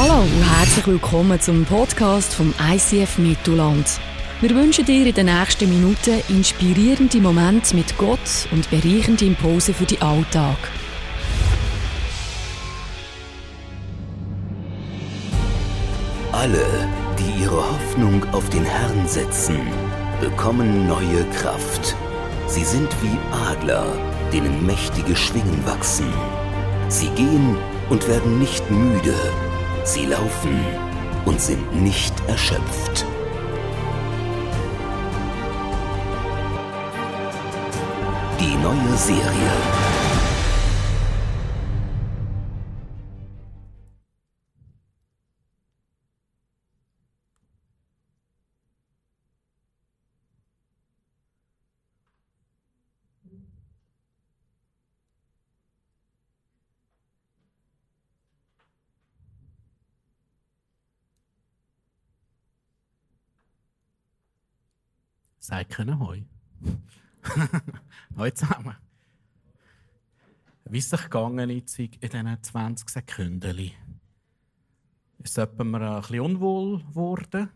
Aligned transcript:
Hallo 0.00 0.20
und 0.22 0.58
herzlich 0.58 0.86
willkommen 0.86 1.40
zum 1.40 1.64
Podcast 1.64 2.32
vom 2.32 2.54
ICF 2.72 3.18
Mittelland. 3.18 3.84
Wir 4.40 4.50
wünschen 4.50 4.84
dir 4.84 5.04
in 5.04 5.12
den 5.12 5.26
nächsten 5.26 5.68
Minuten 5.68 6.22
inspirierende 6.28 7.18
Momente 7.18 7.74
mit 7.74 7.98
Gott 7.98 8.46
und 8.52 8.70
bereichende 8.70 9.24
Impulse 9.24 9.74
für 9.74 9.86
den 9.86 10.00
Alltag. 10.00 10.56
Alle, 16.30 16.64
die 17.18 17.42
ihre 17.42 17.56
Hoffnung 17.56 18.22
auf 18.32 18.48
den 18.50 18.64
Herrn 18.64 19.08
setzen, 19.08 19.58
bekommen 20.20 20.86
neue 20.86 21.24
Kraft. 21.40 21.96
Sie 22.46 22.62
sind 22.62 22.94
wie 23.02 23.18
Adler, 23.50 23.84
denen 24.32 24.64
mächtige 24.64 25.16
Schwingen 25.16 25.66
wachsen. 25.66 26.06
Sie 26.88 27.08
gehen 27.16 27.56
und 27.90 28.06
werden 28.06 28.38
nicht 28.38 28.70
müde. 28.70 29.16
Sie 29.88 30.04
laufen 30.04 30.66
und 31.24 31.40
sind 31.40 31.82
nicht 31.82 32.12
erschöpft. 32.28 33.06
Die 38.38 38.54
neue 38.56 38.96
Serie. 38.98 39.87
Sagt 65.48 65.78
ihnen 65.78 65.98
Hoi. 65.98 66.26
Hoi 68.18 68.30
zusammen. 68.32 68.76
Wie 70.66 70.76
ist 70.76 70.92
es 70.92 71.02
gegangen 71.04 71.48
jetzt 71.48 71.78
in 71.78 71.90
diesen 71.90 72.42
20 72.42 72.90
Sekunden? 72.90 73.72
Ist 75.16 75.38
mir 75.38 75.48
ein 75.48 76.00
bisschen 76.02 76.20
unwohl 76.20 76.80
geworden? 76.80 77.48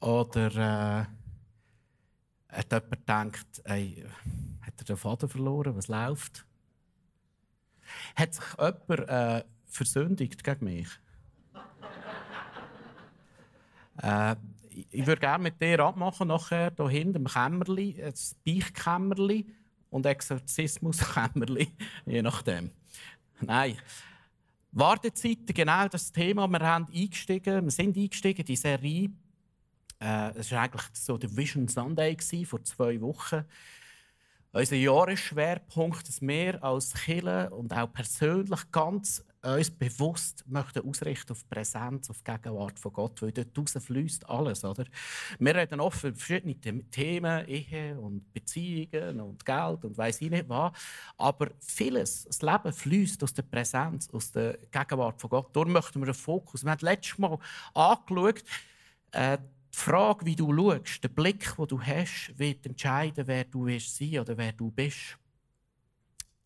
Oder 0.00 1.08
äh, 2.50 2.54
hat 2.54 2.70
jemand 2.70 2.90
gedacht, 2.90 3.62
ey, 3.64 4.04
hat 4.60 4.74
er 4.76 4.84
den 4.84 4.96
Vater 4.98 5.26
verloren? 5.26 5.74
Was 5.74 5.88
läuft? 5.88 6.44
Hat 8.14 8.34
sich 8.34 8.44
jemand 8.58 9.08
äh, 9.08 9.42
versündigt 9.64 10.44
gegen 10.44 10.64
mich? 10.66 10.88
äh, 14.02 14.36
ich 14.90 15.06
würde 15.06 15.20
gerne 15.20 15.42
mit 15.42 15.60
dir 15.60 15.80
abmachen, 15.80 16.28
nachher 16.28 16.72
hier 16.76 16.88
hinten 16.88 17.18
im 17.18 17.24
Kämmerli, 17.26 18.02
ein 18.02 18.14
Beichtkämmerli 18.44 19.46
und 19.90 20.06
Exorzismuskämmerli, 20.06 21.68
je 22.06 22.22
nachdem. 22.22 22.70
Nein. 23.40 23.76
Wartezeiten, 24.72 25.54
genau 25.54 25.86
das 25.86 26.10
Thema. 26.10 26.48
Wir, 26.48 26.60
haben 26.60 26.88
eingestiegen, 26.92 27.64
wir 27.64 27.70
sind 27.70 27.96
eingestiegen 27.96 28.40
in 28.40 28.46
die 28.46 28.56
Serie. 28.56 29.10
Äh, 30.00 30.30
es 30.36 30.50
war 30.50 30.62
eigentlich 30.62 30.84
so 30.94 31.16
der 31.16 31.36
Vision 31.36 31.68
Sunday 31.68 32.16
vor 32.44 32.62
zwei 32.64 33.00
Wochen. 33.00 33.44
Unser 34.52 34.76
Jahresschwerpunkt, 34.76 36.08
dass 36.08 36.20
wir 36.20 36.62
als 36.62 36.94
Kirche 36.94 37.50
und 37.50 37.72
auch 37.72 37.92
persönlich 37.92 38.70
ganz 38.72 39.24
uns 39.44 39.70
bewusst 39.70 40.44
möchten 40.46 40.88
ausrichten 40.88 41.32
auf 41.32 41.48
Präsenz, 41.48 42.10
auf 42.10 42.22
die 42.22 42.32
Gegenwart 42.32 42.78
von 42.78 42.92
Gott, 42.92 43.22
weil 43.22 43.32
dort 43.32 43.68
fließt 43.70 44.28
alles. 44.28 44.64
Oder? 44.64 44.84
Wir 45.38 45.54
reden 45.54 45.80
oft 45.80 46.02
über 46.04 46.16
verschiedene 46.16 46.58
Themen, 46.90 47.46
Ehe 47.46 47.98
und 47.98 48.32
Beziehungen 48.32 49.20
und 49.20 49.44
Geld 49.44 49.84
und 49.84 49.96
weiß 49.96 50.20
ich 50.22 50.30
nicht 50.30 50.48
was. 50.48 50.72
Aber 51.18 51.50
vieles, 51.60 52.24
das 52.24 52.42
Leben 52.42 52.72
fließt 52.72 53.22
aus 53.22 53.34
der 53.34 53.42
Präsenz, 53.42 54.08
aus 54.10 54.32
der 54.32 54.58
Gegenwart 54.70 55.20
von 55.20 55.30
Gott. 55.30 55.54
Darum 55.54 55.72
möchten 55.72 56.00
wir 56.00 56.06
einen 56.06 56.14
Fokus. 56.14 56.64
Wir 56.64 56.70
haben 56.70 56.84
letztes 56.84 57.18
Mal 57.18 57.38
angeschaut, 57.74 58.44
äh, 59.12 59.38
die 59.38 59.78
Frage, 59.78 60.24
wie 60.24 60.36
du 60.36 60.54
schaust, 60.54 61.02
der 61.02 61.08
Blick, 61.08 61.56
den 61.56 61.66
du 61.66 61.80
hast, 61.80 62.32
wird 62.36 62.64
entscheiden, 62.64 63.26
wer 63.26 63.44
du 63.44 63.66
wirst 63.66 63.96
sein 63.96 64.20
oder 64.20 64.36
wer 64.36 64.52
du 64.52 64.70
bist 64.70 65.18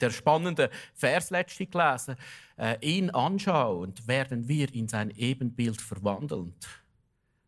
der 0.01 0.11
spannende 0.11 0.71
Vers 0.95 1.31
letztlich 1.31 1.71
gelesen, 1.71 2.17
äh, 2.57 2.77
ihn 2.81 3.11
anschauend 3.11 4.07
werden 4.07 4.49
wir 4.49 4.73
in 4.75 4.89
sein 4.89 5.11
Ebenbild 5.11 5.81
verwandeln. 5.81 6.55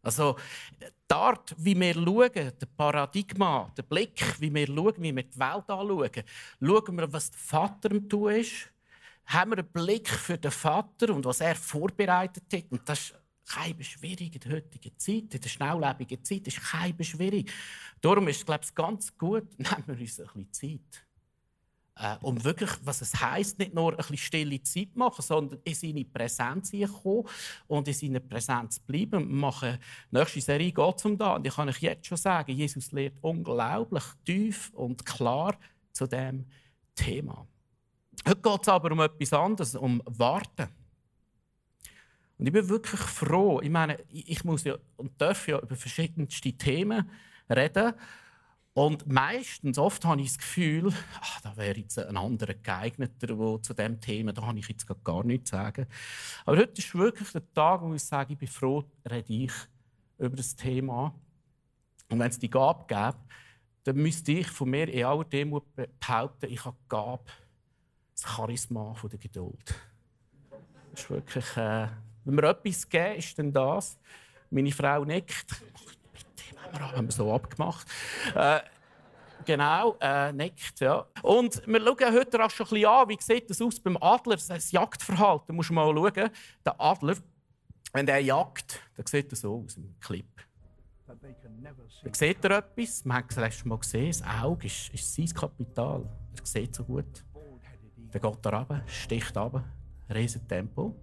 Also 0.02 0.36
die 0.80 1.14
Art, 1.14 1.54
wie 1.58 1.78
wir 1.78 1.94
schauen, 1.94 2.32
der 2.32 2.68
Paradigma, 2.76 3.70
der 3.76 3.82
Blick, 3.82 4.40
wie 4.40 4.52
wir 4.52 4.66
schauen, 4.66 4.94
wie 4.98 5.14
wir 5.14 5.22
die 5.24 5.38
Welt 5.38 5.68
anschauen, 5.68 6.10
schauen 6.60 6.96
wir, 6.96 7.12
was 7.12 7.30
der 7.30 7.40
Vater 7.40 7.90
am 7.90 8.08
tun 8.08 8.32
ist, 8.32 8.70
haben 9.26 9.50
wir 9.50 9.58
einen 9.58 9.68
Blick 9.68 10.08
für 10.08 10.38
den 10.38 10.50
Vater 10.50 11.14
und 11.14 11.24
was 11.24 11.40
er 11.40 11.54
vorbereitet 11.54 12.44
hat. 12.52 12.64
Und 12.70 12.88
das 12.88 13.00
ist 13.00 13.14
keine 13.46 13.84
schwierig 13.84 14.34
in 14.34 14.40
der 14.40 14.52
heutigen 14.52 14.98
Zeit, 14.98 15.34
in 15.34 15.40
der 15.40 15.48
schnelllebigen 15.48 16.24
Zeit, 16.24 16.46
ist 16.46 16.62
keine 16.62 17.04
schwierig. 17.04 17.52
Darum 18.00 18.26
ist 18.28 18.38
es, 18.38 18.46
glaube 18.46 18.64
ich, 18.64 18.74
ganz 18.74 19.16
gut, 19.16 19.46
nehmen 19.58 19.84
wir 19.86 20.00
uns 20.00 20.20
ein 20.20 20.26
bisschen 20.26 20.52
Zeit 20.52 21.04
äh, 21.96 22.16
um 22.22 22.42
wirklich, 22.44 22.70
was 22.84 23.02
es 23.02 23.20
heißt, 23.20 23.58
nicht 23.58 23.74
nur 23.74 23.92
ein 23.92 23.96
bisschen 23.96 24.16
stille 24.16 24.62
Zeit 24.62 24.96
machen, 24.96 25.22
sondern 25.22 25.58
in 25.64 25.74
seine 25.74 26.04
Präsenz 26.04 26.72
kommen 27.02 27.28
und 27.66 27.88
in 27.88 27.94
seiner 27.94 28.20
Präsenz 28.20 28.78
bleiben. 28.78 29.28
Wir 29.28 29.36
machen 29.36 29.78
nächste 30.10 30.40
Serie 30.40 30.72
geht 30.72 31.04
um 31.04 31.18
da 31.18 31.34
und 31.34 31.46
ich 31.46 31.54
kann 31.54 31.68
euch 31.68 31.80
jetzt 31.80 32.06
schon 32.06 32.16
sagen, 32.16 32.52
Jesus 32.52 32.92
lehrt 32.92 33.18
unglaublich 33.20 34.04
tief 34.24 34.70
und 34.74 35.04
klar 35.04 35.56
zu 35.92 36.06
dem 36.06 36.46
Thema. 36.94 37.46
Heute 38.26 38.40
geht 38.40 38.62
es 38.62 38.68
aber 38.68 38.92
um 38.92 39.00
etwas 39.00 39.32
anderes, 39.32 39.74
um 39.74 40.02
Warten. 40.04 40.68
Und 42.38 42.46
ich 42.46 42.52
bin 42.52 42.68
wirklich 42.68 43.00
froh. 43.00 43.60
Ich 43.62 43.70
meine, 43.70 43.98
ich 44.08 44.44
muss 44.44 44.64
ja 44.64 44.76
und 44.96 45.20
darf 45.20 45.46
ja 45.46 45.58
über 45.58 45.76
verschiedenste 45.76 46.52
Themen 46.52 47.10
reden. 47.50 47.92
Und 48.72 49.06
meistens, 49.08 49.78
oft 49.78 50.04
habe 50.04 50.20
ich 50.20 50.28
das 50.28 50.38
Gefühl, 50.38 50.92
ach, 51.20 51.40
da 51.40 51.56
wäre 51.56 51.78
jetzt 51.78 51.98
ein 51.98 52.16
anderer 52.16 52.54
geeigneter, 52.54 53.26
der 53.26 53.62
zu 53.62 53.74
dem 53.74 54.00
Thema, 54.00 54.32
da 54.32 54.46
habe 54.46 54.58
ich 54.58 54.68
jetzt 54.68 54.86
gar 55.02 55.24
nichts 55.24 55.50
zu 55.50 55.56
sagen. 55.56 55.86
Aber 56.46 56.56
heute 56.56 56.78
ist 56.78 56.94
wirklich 56.94 57.30
der 57.32 57.52
Tag, 57.52 57.82
wo 57.82 57.92
ich 57.94 58.04
sage, 58.04 58.34
ich 58.34 58.38
bin 58.38 58.48
froh, 58.48 58.84
rede 59.10 59.32
ich 59.32 59.52
über 60.18 60.36
das 60.36 60.54
Thema. 60.54 61.12
Und 62.10 62.20
wenn 62.20 62.30
es 62.30 62.38
die 62.38 62.50
Gabe 62.50 62.84
gäbe, 62.86 63.18
dann 63.84 63.96
müsste 63.96 64.32
ich 64.32 64.46
von 64.46 64.70
mir 64.70 64.88
in 64.88 65.04
aller 65.04 65.24
Demut 65.24 65.64
behaupten, 65.98 66.52
ich 66.52 66.64
habe 66.64 66.76
die 66.84 66.88
Gabe, 66.88 67.24
das 68.12 68.22
Charisma 68.22 68.94
der 69.02 69.18
Geduld. 69.18 69.74
Das 70.92 71.02
ist 71.02 71.10
wirklich, 71.10 71.56
äh, 71.56 71.88
wenn 72.24 72.34
mir 72.34 72.44
etwas 72.44 72.88
geben, 72.88 73.16
ist 73.16 73.38
dann 73.38 73.52
das. 73.52 73.98
Meine 74.50 74.72
Frau 74.72 75.04
nickt 75.04 75.62
wir 76.72 76.92
haben 76.92 77.06
wir 77.06 77.12
so 77.12 77.32
abgemacht. 77.32 77.86
Äh, 78.34 78.60
genau, 79.44 79.96
äh, 80.00 80.32
nickt, 80.32 80.80
ja. 80.80 81.06
Und 81.22 81.66
wir 81.66 81.80
schauen 81.80 82.14
heute 82.14 82.44
auch 82.44 82.50
schon 82.50 82.66
ein 82.66 82.70
bisschen 82.70 82.88
an, 82.88 83.08
wie 83.08 83.18
sieht 83.20 83.50
das 83.50 83.62
aus 83.62 83.80
beim 83.80 83.96
Adler, 84.00 84.36
das 84.36 84.72
Jagdverhalten. 84.72 85.46
Da 85.48 85.52
musst 85.54 85.70
du 85.70 85.74
mal 85.74 85.94
schauen. 85.94 86.30
Der 86.64 86.80
Adler, 86.80 87.16
wenn 87.92 88.06
der 88.06 88.20
jagt, 88.20 88.80
dann 88.96 89.06
sieht 89.06 89.32
das 89.32 89.40
so 89.40 89.62
aus 89.64 89.76
im 89.76 89.98
Clip. 90.00 90.26
Da 91.06 92.14
sieht 92.14 92.44
er 92.44 92.58
etwas, 92.58 93.04
wir 93.04 93.14
haben 93.14 93.26
es 93.28 93.36
letztes 93.36 93.64
Mal 93.64 93.78
gesehen, 93.78 94.08
das 94.08 94.22
Auge 94.22 94.66
ist, 94.66 94.94
ist 94.94 95.14
sein 95.14 95.26
Kapital. 95.26 96.08
Er 96.38 96.46
sieht 96.46 96.74
so 96.74 96.84
gut. 96.84 97.24
Dann 98.12 98.22
geht 98.22 98.46
er 98.46 98.52
runter, 98.52 98.82
sticht 98.86 99.36
runter, 99.36 99.64
riesen 100.12 100.46
Tempo, 100.48 100.94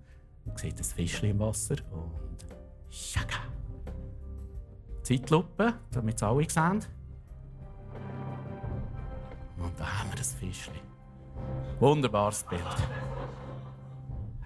sieht 0.55 0.79
das 0.79 0.93
Fischchen 0.93 1.29
im 1.29 1.39
Wasser 1.39 1.75
und 1.91 2.45
schaka. 2.89 3.56
Zeitlupe, 5.07 5.73
damit 5.91 6.17
es 6.17 6.23
alle 6.23 6.49
sehen. 6.49 6.85
Und 9.57 9.79
da 9.79 9.99
haben 9.99 10.09
wir 10.09 10.17
das 10.17 10.33
Fischchen. 10.33 10.73
Wunderbares 11.79 12.43
Bild. 12.43 12.61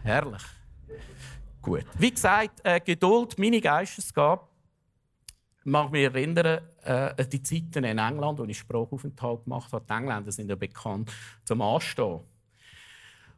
Herrlich. 0.03 0.43
Gut. 1.63 1.85
Wie 1.97 2.11
gesagt, 2.11 2.61
äh, 2.63 2.79
Geduld, 2.79 3.39
meine 3.39 3.59
Geistesgabe, 3.59 4.43
mag 5.63 5.91
mich 5.91 6.03
erinnern 6.03 6.61
äh, 6.83 6.91
an 6.91 7.29
die 7.31 7.41
Zeiten 7.41 7.83
in 7.83 7.97
England, 7.97 8.37
wo 8.37 8.43
ich 8.43 8.59
Sprachaufenthalt 8.59 9.45
gemacht 9.45 9.73
habe. 9.73 9.83
Die 9.83 9.93
Engländer 9.93 10.31
sind 10.31 10.47
ja 10.47 10.55
bekannt 10.55 11.11
zum 11.43 11.63
Anstehen. 11.63 12.19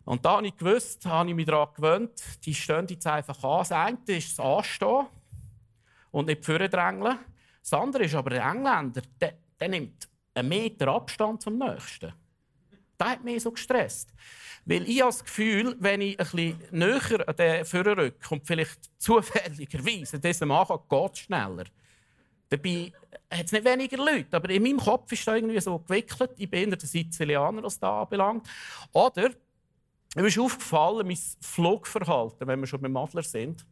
Und 0.03 0.25
da 0.25 0.37
habe 0.37 0.47
ich 0.47 0.57
gewusst, 0.57 1.05
habe 1.05 1.29
ich 1.29 1.35
mich 1.35 1.45
daran 1.45 1.73
gewöhnt, 1.73 2.21
die 2.43 2.53
stehen 2.53 2.85
jetzt 2.89 3.07
einfach 3.07 3.41
an. 3.45 3.59
Das 3.59 3.71
eine 3.71 3.97
ist 4.07 4.37
das 4.37 4.45
Anstehen 4.45 5.07
und 6.13 6.27
nicht 6.27 6.45
vordrängeln. 6.45 7.19
Das 7.61 7.73
andere 7.73 8.03
ist 8.03 8.15
aber 8.15 8.29
der 8.29 8.45
Engländer, 8.45 9.01
der, 9.19 9.33
der 9.59 9.67
nimmt 9.67 10.07
einen 10.33 10.47
Meter 10.47 10.87
Abstand 10.89 11.41
zum 11.41 11.57
Nächsten. 11.57 12.13
Das 12.97 13.09
hat 13.09 13.23
mich 13.23 13.43
so 13.43 13.51
gestresst. 13.51 14.13
Weil 14.65 14.87
ich 14.87 15.01
habe 15.01 15.11
das 15.11 15.23
Gefühl, 15.23 15.75
wenn 15.79 16.01
ich 16.01 16.17
ein 16.19 16.25
bisschen 16.25 16.61
näher 16.71 17.27
an 17.27 17.35
den 17.35 17.65
Führer 17.65 17.97
rücke 17.97 18.33
und 18.33 18.45
vielleicht 18.45 18.79
zufälligerweise 18.97 20.19
diesem 20.19 20.51
Anfang 20.51 20.79
geht 20.87 21.13
es 21.13 21.19
schneller. 21.19 21.65
Dabei 22.47 22.93
hat 23.31 23.45
es 23.45 23.51
nicht 23.51 23.65
weniger 23.65 23.97
Leute, 23.97 24.37
aber 24.37 24.49
in 24.51 24.61
meinem 24.61 24.77
Kopf 24.77 25.11
ist 25.11 25.27
das 25.27 25.35
irgendwie 25.35 25.59
so 25.59 25.79
gewickelt. 25.79 26.31
Ich 26.37 26.49
bin 26.49 26.69
eher 26.69 26.77
der 26.77 26.87
Sizilianer, 26.87 27.63
was 27.63 27.79
das 27.79 27.89
anbelangt. 27.89 28.47
Oder 28.91 29.31
mir 30.15 30.27
ist 30.27 30.37
aufgefallen, 30.37 31.07
mein 31.07 31.17
Flugverhalten, 31.41 32.47
wenn 32.47 32.59
wir 32.59 32.67
schon 32.67 32.81
beim 32.81 32.95
Adler 32.95 33.23
sind. 33.23 33.65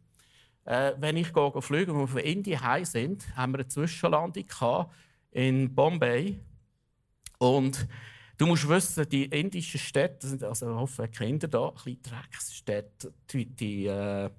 Äh, 0.64 0.92
wenn 0.98 1.16
ich 1.16 1.32
gehe, 1.32 1.62
fliege 1.62 1.92
und 1.92 2.00
wir 2.00 2.08
von 2.08 2.20
Indien 2.20 2.60
heim 2.60 2.84
sind, 2.84 3.36
haben 3.36 3.52
wir 3.52 3.60
eine 3.60 3.68
Zwischenlandung 3.68 4.44
in 5.32 5.74
Bombay. 5.74 6.38
Und 7.38 7.88
du 8.38 8.46
musst 8.46 8.68
wissen, 8.68 9.08
die 9.08 9.24
indischen 9.24 9.80
Städte, 9.80 10.28
sind 10.28 10.44
also 10.44 10.70
ich 10.70 10.76
hoffe, 10.76 11.08
Kinder 11.08 11.48
da, 11.48 11.72
ein 11.84 11.98
Drecksstädte, 12.02 13.12
die, 13.30 13.46
die 13.46 13.86
äh, 13.86 14.30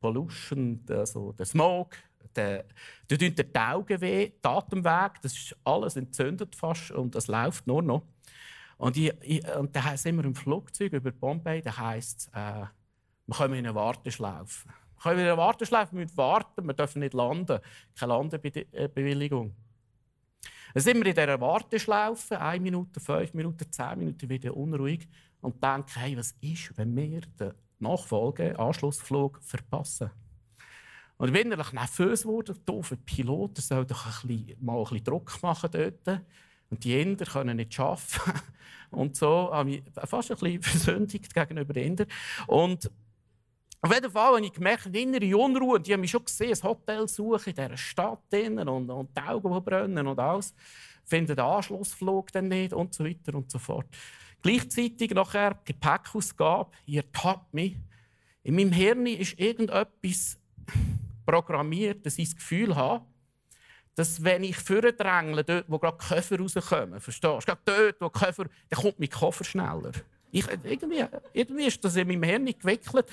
Pollution, 0.00 0.84
also 0.88 1.32
der 1.32 1.46
Smog, 1.46 1.96
der, 2.34 2.64
der 3.08 3.18
die 3.18 3.54
Augen 3.54 4.00
weh, 4.00 4.30
die 4.30 4.48
Atemweg, 4.48 5.20
das 5.22 5.34
ist 5.34 5.56
alles 5.64 5.96
entzündet 5.96 6.56
fast 6.56 6.90
und 6.90 7.14
es 7.14 7.28
läuft 7.28 7.66
nur 7.66 7.82
noch. 7.82 8.02
Und, 8.76 8.96
ich, 8.96 9.12
ich, 9.22 9.46
und 9.54 9.74
da 9.76 9.96
sind 9.96 10.16
wir 10.16 10.24
im 10.24 10.34
Flugzeug 10.34 10.92
über 10.92 11.12
Bombay, 11.12 11.62
da 11.62 11.76
heisst 11.76 12.28
äh, 12.34 12.64
wir 13.26 13.36
kommen 13.36 13.54
in 13.54 13.66
eine 13.66 13.74
Warteschlaufe. 13.74 14.68
Wir 15.04 15.10
kommen 15.10 15.20
in 15.20 15.26
eine 15.26 15.36
Warteschlaufe, 15.36 15.92
wir 15.92 16.00
müssen 16.00 16.16
warten, 16.16 16.66
wir 16.66 16.72
dürfen 16.72 17.00
nicht 17.00 17.12
landen. 17.12 17.60
Keine 17.94 18.12
Landebewilligung. 18.14 19.54
Dann 20.72 20.82
sind 20.82 20.96
wir 20.96 21.04
in 21.04 21.14
dieser 21.14 21.38
Warteschlaufe, 21.42 22.40
eine 22.40 22.60
Minute, 22.60 23.00
fünf 23.00 23.34
Minuten, 23.34 23.70
zehn 23.70 23.98
Minuten 23.98 24.26
wieder 24.30 24.56
unruhig 24.56 25.06
und 25.42 25.62
denken, 25.62 25.92
hey, 25.96 26.16
was 26.16 26.34
ist, 26.40 26.72
wenn 26.78 26.96
wir 26.96 27.20
den 27.38 27.52
Nachfolge, 27.80 28.58
Anschlussflug 28.58 29.40
verpassen? 29.42 30.10
Und 31.18 31.28
ich 31.28 31.34
bin 31.34 31.52
innerlich 31.52 31.74
nervös 31.74 32.22
geworden, 32.22 32.58
doofe 32.64 32.96
Pilot, 32.96 33.58
der 33.58 33.62
soll 33.62 33.84
doch 33.84 34.06
ein 34.06 34.26
bisschen, 34.26 34.64
mal 34.64 34.78
ein 34.78 34.84
bisschen 34.84 35.04
Druck 35.04 35.42
machen 35.42 35.68
dort. 35.70 36.22
Und 36.70 36.82
die 36.82 36.98
Inder 36.98 37.26
können 37.26 37.58
nicht 37.58 37.78
arbeiten. 37.78 38.40
Und 38.90 39.16
so 39.16 39.50
habe 39.52 39.70
ich 39.70 39.82
fast 40.06 40.30
ein 40.30 40.38
bisschen 40.38 40.62
versündigt 40.62 41.34
gegenüber 41.34 41.74
den 41.74 41.88
Indern. 41.88 42.08
Auf 43.84 43.92
jeden 43.92 44.10
Fall 44.10 44.36
habe 44.36 44.46
ich 44.46 44.52
gemerkt, 44.52 44.86
innere 44.96 45.36
Unruhe. 45.36 45.78
Die 45.78 45.92
haben 45.92 46.00
mich 46.00 46.10
schon 46.10 46.24
gesehen, 46.24 46.54
ein 46.54 46.62
Hotel 46.62 47.06
suchen 47.06 47.50
in 47.50 47.54
dieser 47.54 47.76
Stadt 47.76 48.32
und, 48.32 48.90
und 48.90 49.14
die 49.14 49.20
Augen 49.20 49.52
die 49.52 49.60
brennen 49.60 50.06
und 50.06 50.18
alles. 50.18 50.54
Finden 51.04 51.36
den 51.36 51.44
Anschlussflug 51.44 52.32
dann 52.32 52.48
nicht 52.48 52.72
und 52.72 52.94
so 52.94 53.04
weiter 53.04 53.34
und 53.34 53.50
so 53.50 53.58
fort. 53.58 53.84
Gleichzeitig 54.40 55.10
nachher 55.10 55.58
Gepäckausgabe. 55.66 56.70
Ihr 56.86 57.12
tappt 57.12 57.52
mich. 57.52 57.76
In 58.42 58.56
meinem 58.56 58.72
Hirn 58.72 59.04
ist 59.04 59.38
irgendetwas 59.38 60.38
programmiert, 61.26 62.06
dass 62.06 62.16
ich 62.16 62.30
das 62.30 62.36
Gefühl 62.36 62.74
habe, 62.74 63.04
dass 63.96 64.24
wenn 64.24 64.44
ich 64.44 64.56
vordrängle, 64.56 65.44
dort, 65.44 65.66
wo 65.68 65.78
gerade 65.78 65.98
Koffer 65.98 66.38
rauskommen, 66.38 67.00
verstehst 67.00 67.24
du? 67.24 67.38
Gerade 67.38 67.60
dort, 67.66 68.00
wo 68.00 68.08
Koffer, 68.08 68.46
dann 68.70 68.80
kommt 68.80 68.98
mein 68.98 69.10
Koffer 69.10 69.44
schneller. 69.44 69.92
Ich, 70.32 70.46
irgendwie, 70.64 71.04
irgendwie 71.34 71.66
ist 71.66 71.84
das 71.84 71.96
in 71.96 72.08
meinem 72.08 72.22
Hirn 72.22 72.46
gewickelt. 72.46 73.06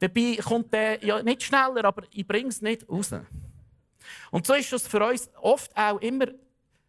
Dabei 0.00 0.38
kommt 0.42 0.72
der 0.72 1.04
ja 1.04 1.22
nicht 1.22 1.42
schneller, 1.42 1.84
aber 1.84 2.02
ich 2.12 2.26
bringe 2.26 2.48
es 2.48 2.60
nicht 2.60 2.88
raus. 2.88 3.14
Und 4.30 4.46
so 4.46 4.54
ist 4.54 4.72
das 4.72 4.86
für 4.86 5.06
uns 5.06 5.30
oft 5.40 5.76
auch 5.76 6.00
immer. 6.00 6.26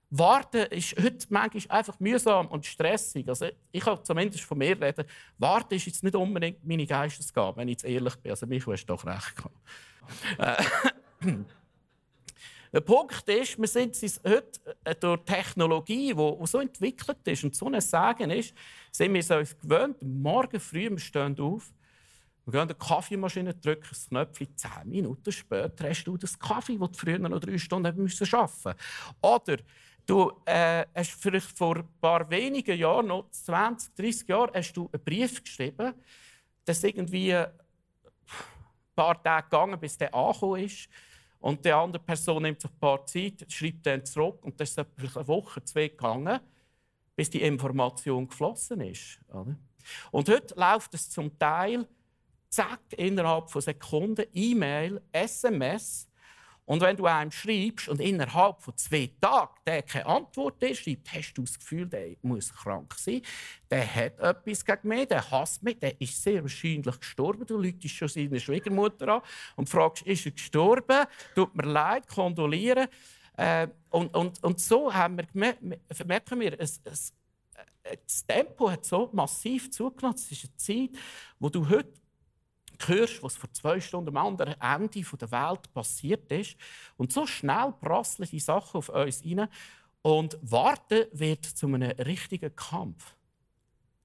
Warten 0.10 0.66
ist 0.72 0.98
heute 0.98 1.26
manchmal 1.30 1.78
einfach 1.78 2.00
mühsam 2.00 2.48
und 2.48 2.66
stressig. 2.66 3.28
Also 3.30 3.48
ich 3.72 3.82
kann 3.82 4.04
zumindest 4.04 4.44
von 4.44 4.58
mir 4.58 4.80
reden. 4.80 5.06
Warten 5.38 5.76
ist 5.76 5.86
jetzt 5.86 6.04
nicht 6.04 6.16
unbedingt 6.16 6.66
meine 6.66 6.86
Geistesgabe, 6.86 7.58
wenn 7.58 7.68
ich 7.68 7.76
jetzt 7.76 7.86
ehrlich 7.86 8.16
bin. 8.16 8.32
Also 8.32 8.46
mich 8.46 8.66
hast 8.66 8.86
doch 8.86 9.06
recht 9.06 9.36
gehabt. 9.36 10.62
Äh, 11.22 11.34
Der 12.74 12.80
Punkt 12.80 13.28
ist, 13.28 13.60
wir 13.60 13.68
sind 13.68 13.98
heute 14.26 14.78
äh, 14.86 14.96
durch 14.96 15.22
Technologie, 15.26 16.14
die 16.14 16.46
so 16.46 16.60
entwickelt 16.60 17.18
ist 17.26 17.44
und 17.44 17.54
so 17.54 17.66
ein 17.68 17.82
Sagen 17.82 18.32
ist, 18.32 18.54
sind 18.92 19.14
wir 19.14 19.38
uns 19.38 19.58
gewöhnt, 19.60 19.98
morgen 20.02 20.60
früh, 20.60 20.90
wir 20.90 21.00
stehen 21.00 21.38
auf, 21.38 21.74
wir 22.46 22.52
gehen 22.54 22.62
in 22.62 22.68
die 22.70 22.74
Kaffeemaschine, 22.74 23.54
drücken 23.54 23.88
das 23.90 24.10
Knöpfchen, 24.10 24.58
zehn 24.58 24.90
Minuten 24.90 25.32
später 25.32 25.90
hast 25.90 26.04
du 26.06 26.18
das 26.18 26.38
Kaffee, 26.38 26.78
das 26.78 26.92
du 26.92 26.98
früher 26.98 27.20
noch 27.20 27.40
drei 27.40 27.58
Stunden 27.58 27.86
arbeiten 27.86 28.02
musst. 28.02 28.22
Oder 29.22 29.58
du 30.06 30.32
äh, 30.46 30.86
hast 30.96 31.12
vielleicht 31.12 31.56
vor 31.58 31.78
ein 31.78 31.88
paar 32.00 32.30
wenigen 32.30 32.78
Jahren, 32.78 33.08
noch 33.08 33.30
20, 33.30 33.94
30 33.96 34.28
Jahren, 34.28 34.52
hast 34.56 34.74
du 34.74 34.90
einen 34.92 35.04
Brief 35.04 35.44
geschrieben, 35.44 35.94
dass 36.66 36.84
irgendwie 36.84 37.36
ein 37.36 37.52
paar 38.96 39.22
Tage 39.22 39.44
gegangen, 39.44 39.80
bis 39.80 39.98
der 39.98 40.14
angekommen 40.14 40.64
ist. 40.64 40.90
Und 41.40 41.64
die 41.66 41.72
andere 41.72 42.04
Person 42.04 42.44
nimmt 42.44 42.62
sich 42.62 42.72
ein 42.72 42.80
paar 42.80 43.06
Zeit, 43.06 43.46
schreibt 43.52 43.86
dann 43.86 44.06
zurück 44.06 44.44
und 44.44 44.60
das 44.60 44.72
ist 44.72 44.80
eine 44.80 45.28
Woche, 45.28 45.64
zwei 45.64 45.88
gegangen, 45.88 46.40
bis 47.16 47.30
die 47.30 47.42
Information 47.42 48.28
geflossen 48.28 48.82
ist. 48.82 49.20
Und 50.12 50.30
heute 50.30 50.54
läuft 50.56 50.94
es 50.94 51.10
zum 51.10 51.38
Teil 51.38 51.88
zack, 52.52 52.82
innerhalb 52.98 53.50
von 53.50 53.62
Sekunden, 53.62 54.26
E-Mail, 54.34 55.02
SMS. 55.12 56.08
Und 56.66 56.82
wenn 56.82 56.96
du 56.96 57.06
einem 57.06 57.32
schreibst 57.32 57.90
und 57.90 58.00
innerhalb 58.00 58.62
von 58.62 58.78
zwei 58.78 59.10
Tagen 59.20 59.56
der 59.66 59.82
keine 59.82 60.06
Antwort 60.06 60.62
ist, 60.64 60.84
schreibt, 60.84 61.12
hast 61.12 61.34
du 61.34 61.42
das 61.42 61.58
Gefühl, 61.58 61.88
der 61.88 62.16
muss 62.22 62.54
krank 62.54 62.94
sein, 62.98 63.22
der 63.70 63.94
hat 63.94 64.20
etwas 64.20 64.64
gegen 64.64 64.88
mich, 64.88 65.08
der 65.08 65.30
hasst 65.32 65.64
mich, 65.64 65.80
der 65.80 66.00
ist 66.00 66.22
sehr 66.22 66.42
wahrscheinlich 66.42 67.00
gestorben. 67.00 67.46
Du 67.46 67.58
läutest 67.58 67.96
schon 67.96 68.08
seine 68.08 68.40
Schwiegermutter 68.40 69.16
an 69.16 69.22
und 69.56 69.70
fragst, 69.70 70.04
ist 70.04 70.26
er 70.26 70.32
gestorben? 70.32 71.06
Tut 71.36 71.56
mir 71.56 71.64
leid, 71.64 72.08
kondolieren. 72.08 72.88
Äh, 73.38 73.68
und, 73.90 74.16
und, 74.16 74.44
und 74.44 74.60
so 74.60 74.94
haben 74.94 75.18
wir 75.18 75.56
merken 76.06 76.40
wir, 76.40 76.60
es, 76.60 76.80
es, 76.84 77.14
äh, 77.84 77.98
das 78.06 78.26
Tempo 78.26 78.70
hat 78.70 78.86
so 78.86 79.10
massiv 79.14 79.72
zugenommen. 79.72 80.16
Es 80.16 80.32
ist 80.32 80.46
eine 80.46 80.56
Zeit, 80.58 81.02
wo 81.40 81.50
du 81.50 81.68
heute 81.68 82.01
hörst, 82.88 83.22
was 83.24 83.38
vor 83.38 83.52
zwei 83.54 83.80
Stunden 83.80 84.16
am 84.16 84.28
anderen 84.28 84.60
Ende 84.60 85.02
der 85.02 85.32
Welt 85.32 85.74
passiert 85.74 86.32
ist. 86.32 86.56
Und 86.98 87.12
so 87.12 87.26
schnell 87.26 87.74
prasseln 87.80 88.30
die 88.30 88.40
Sachen 88.40 88.78
auf 88.78 88.90
uns 88.90 89.26
rein. 89.26 89.48
Und 90.02 90.38
warten 90.42 91.06
wird 91.12 91.46
zu 91.46 91.68
einem 91.68 91.92
richtigen 91.92 92.56
Kampf. 92.56 93.16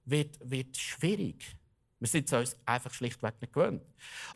Wird, 0.05 0.39
wird 0.43 0.77
schwierig. 0.77 1.57
Wir 1.99 2.09
sind 2.09 2.31
es 2.31 2.33
uns 2.33 2.57
einfach 2.67 2.93
schlichtweg 2.93 3.41
nicht 3.41 3.53
gewöhnt. 3.53 3.83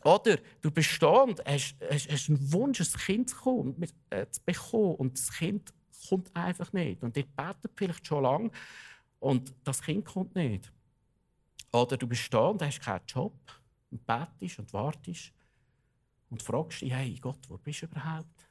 Oder 0.03 0.39
du 0.63 0.71
und 0.71 1.45
hast, 1.45 1.77
hast, 1.91 2.11
hast 2.11 2.29
einen 2.29 2.53
Wunsch, 2.53 2.81
ein 2.81 3.01
Kind 3.01 3.31
zu, 3.31 3.37
kommen, 3.37 3.87
äh, 4.09 4.27
zu 4.31 4.41
bekommen 4.45 4.95
und 4.95 5.19
das 5.19 5.31
Kind 5.33 5.73
kommt 6.09 6.35
einfach 6.35 6.73
nicht. 6.73 7.03
Und 7.03 7.17
ihr 7.17 7.27
betet 7.27 7.73
vielleicht 7.77 8.07
schon 8.07 8.23
lange 8.23 8.51
und 9.19 9.53
das 9.65 9.83
Kind 9.83 10.07
kommt 10.07 10.35
nicht. 10.35 10.73
Oder 11.73 11.97
du 11.97 12.09
und 12.51 12.63
hast 12.63 12.81
keinen 12.81 13.07
Job 13.07 13.35
und 13.91 14.07
betest 14.07 14.59
und 14.59 14.73
wartest 14.73 15.33
und 16.31 16.43
fragst 16.43 16.81
dich, 16.81 16.93
hey 16.93 17.19
Gott, 17.21 17.39
wo 17.49 17.59
bist 17.59 17.83
du 17.83 17.87
überhaupt? 17.87 18.49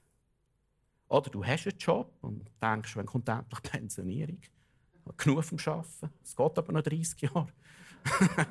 Oder 1.07 1.29
du 1.29 1.43
hast 1.43 1.67
einen 1.67 1.77
Job 1.77 2.13
und 2.21 2.49
denkst, 2.61 2.95
wann 2.95 3.05
kommt 3.05 3.29
endlich 3.29 3.59
die 3.59 3.69
Pensionierung? 3.69 4.41
Genug 5.17 5.43
vom 5.43 5.57
Arbeiten. 5.65 6.13
Es 6.23 6.35
geht 6.35 6.57
aber 6.57 6.71
noch 6.71 6.83
30 6.83 7.21
Jahre. 7.21 7.47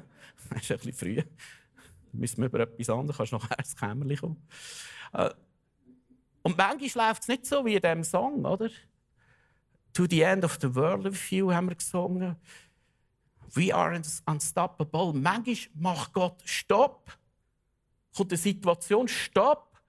das 0.51 0.63
ist 0.63 0.69
bisschen 0.69 0.93
früh. 0.93 1.17
Dann 1.17 2.21
müssen 2.21 2.39
wir 2.39 2.47
über 2.47 2.61
etwas 2.61 2.91
anderes, 2.91 3.17
kannst 3.17 3.33
nachher 3.33 3.59
ins 3.59 3.77
Kämmerchen 3.77 4.21
kommen. 4.21 4.49
Äh, 5.13 5.31
und 6.43 6.57
manchmal 6.57 7.09
läuft 7.09 7.23
es 7.23 7.29
nicht 7.29 7.47
so 7.47 7.65
wie 7.65 7.75
in 7.75 7.81
diesem 7.81 8.03
Song, 8.03 8.45
oder? 8.45 8.71
To 9.93 10.07
the 10.09 10.23
end 10.23 10.45
of 10.45 10.59
the 10.61 10.75
world 10.75 11.05
with 11.05 11.31
you 11.31 11.53
haben 11.53 11.69
wir 11.69 11.77
gesungen. 11.77 12.37
We 13.55 13.75
are 13.75 14.01
unstoppable. 14.27 15.13
Manchmal 15.15 15.57
macht 15.75 16.13
Gott 16.13 16.43
Stopp. 16.45 17.17
Kommt 18.15 18.33
eine 18.33 18.39
Situation 18.39 19.09
Stopp. 19.09 19.81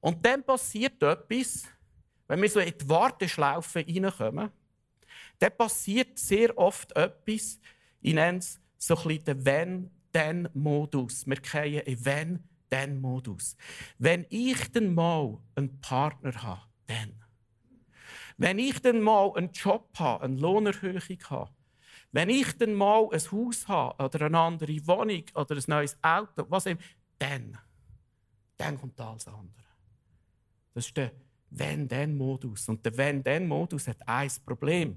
Und 0.00 0.24
dann 0.24 0.44
passiert 0.44 1.02
etwas, 1.02 1.64
wenn 2.28 2.42
wir 2.42 2.48
so 2.48 2.60
in 2.60 2.76
die 2.76 2.88
Warteschlaufe 2.88 3.84
reinkommen, 3.86 4.50
dann 5.38 5.56
passiert 5.56 6.18
sehr 6.18 6.56
oft 6.56 6.94
etwas, 6.96 7.58
ich 8.00 8.14
nenne 8.14 8.38
es 8.38 8.60
so 8.76 8.96
ein 8.96 9.02
bisschen 9.02 9.24
den 9.24 9.44
Wenn-Dann-Modus. 9.44 11.26
Wir 11.26 11.36
kennen 11.36 11.82
einen 11.86 12.04
Wenn-Dann-Modus. 12.04 13.56
Wenn 13.98 14.26
ich 14.28 14.70
dann 14.72 14.94
mal 14.94 15.38
einen 15.54 15.80
Partner 15.80 16.42
habe, 16.42 16.62
dann. 16.86 17.14
Wenn 18.36 18.58
ich 18.58 18.80
dann 18.80 19.00
mal 19.00 19.32
einen 19.34 19.50
Job 19.50 19.90
habe, 19.98 20.24
eine 20.24 20.36
Lohnerhöhung 20.36 21.00
habe, 21.30 21.50
wenn 22.12 22.30
ich 22.30 22.56
dann 22.56 22.74
mal 22.74 23.08
ein 23.12 23.20
Haus 23.32 23.68
habe 23.68 24.02
oder 24.02 24.26
eine 24.26 24.38
andere 24.38 24.86
Wohnung 24.86 25.24
oder 25.34 25.56
ein 25.56 25.64
neues 25.66 25.96
Auto, 26.02 26.46
was 26.48 26.66
eben, 26.66 26.80
dann, 27.18 27.58
dann 28.56 28.78
kommt 28.78 29.00
alles 29.00 29.26
andere. 29.26 29.64
Das 30.74 30.86
ist 30.86 30.96
der 30.96 31.12
Wenn-Dann-Modus. 31.50 32.68
Und 32.68 32.84
der 32.84 32.96
Wenn-Dann-Modus 32.96 33.88
hat 33.88 34.06
ein 34.06 34.30
Problem. 34.44 34.96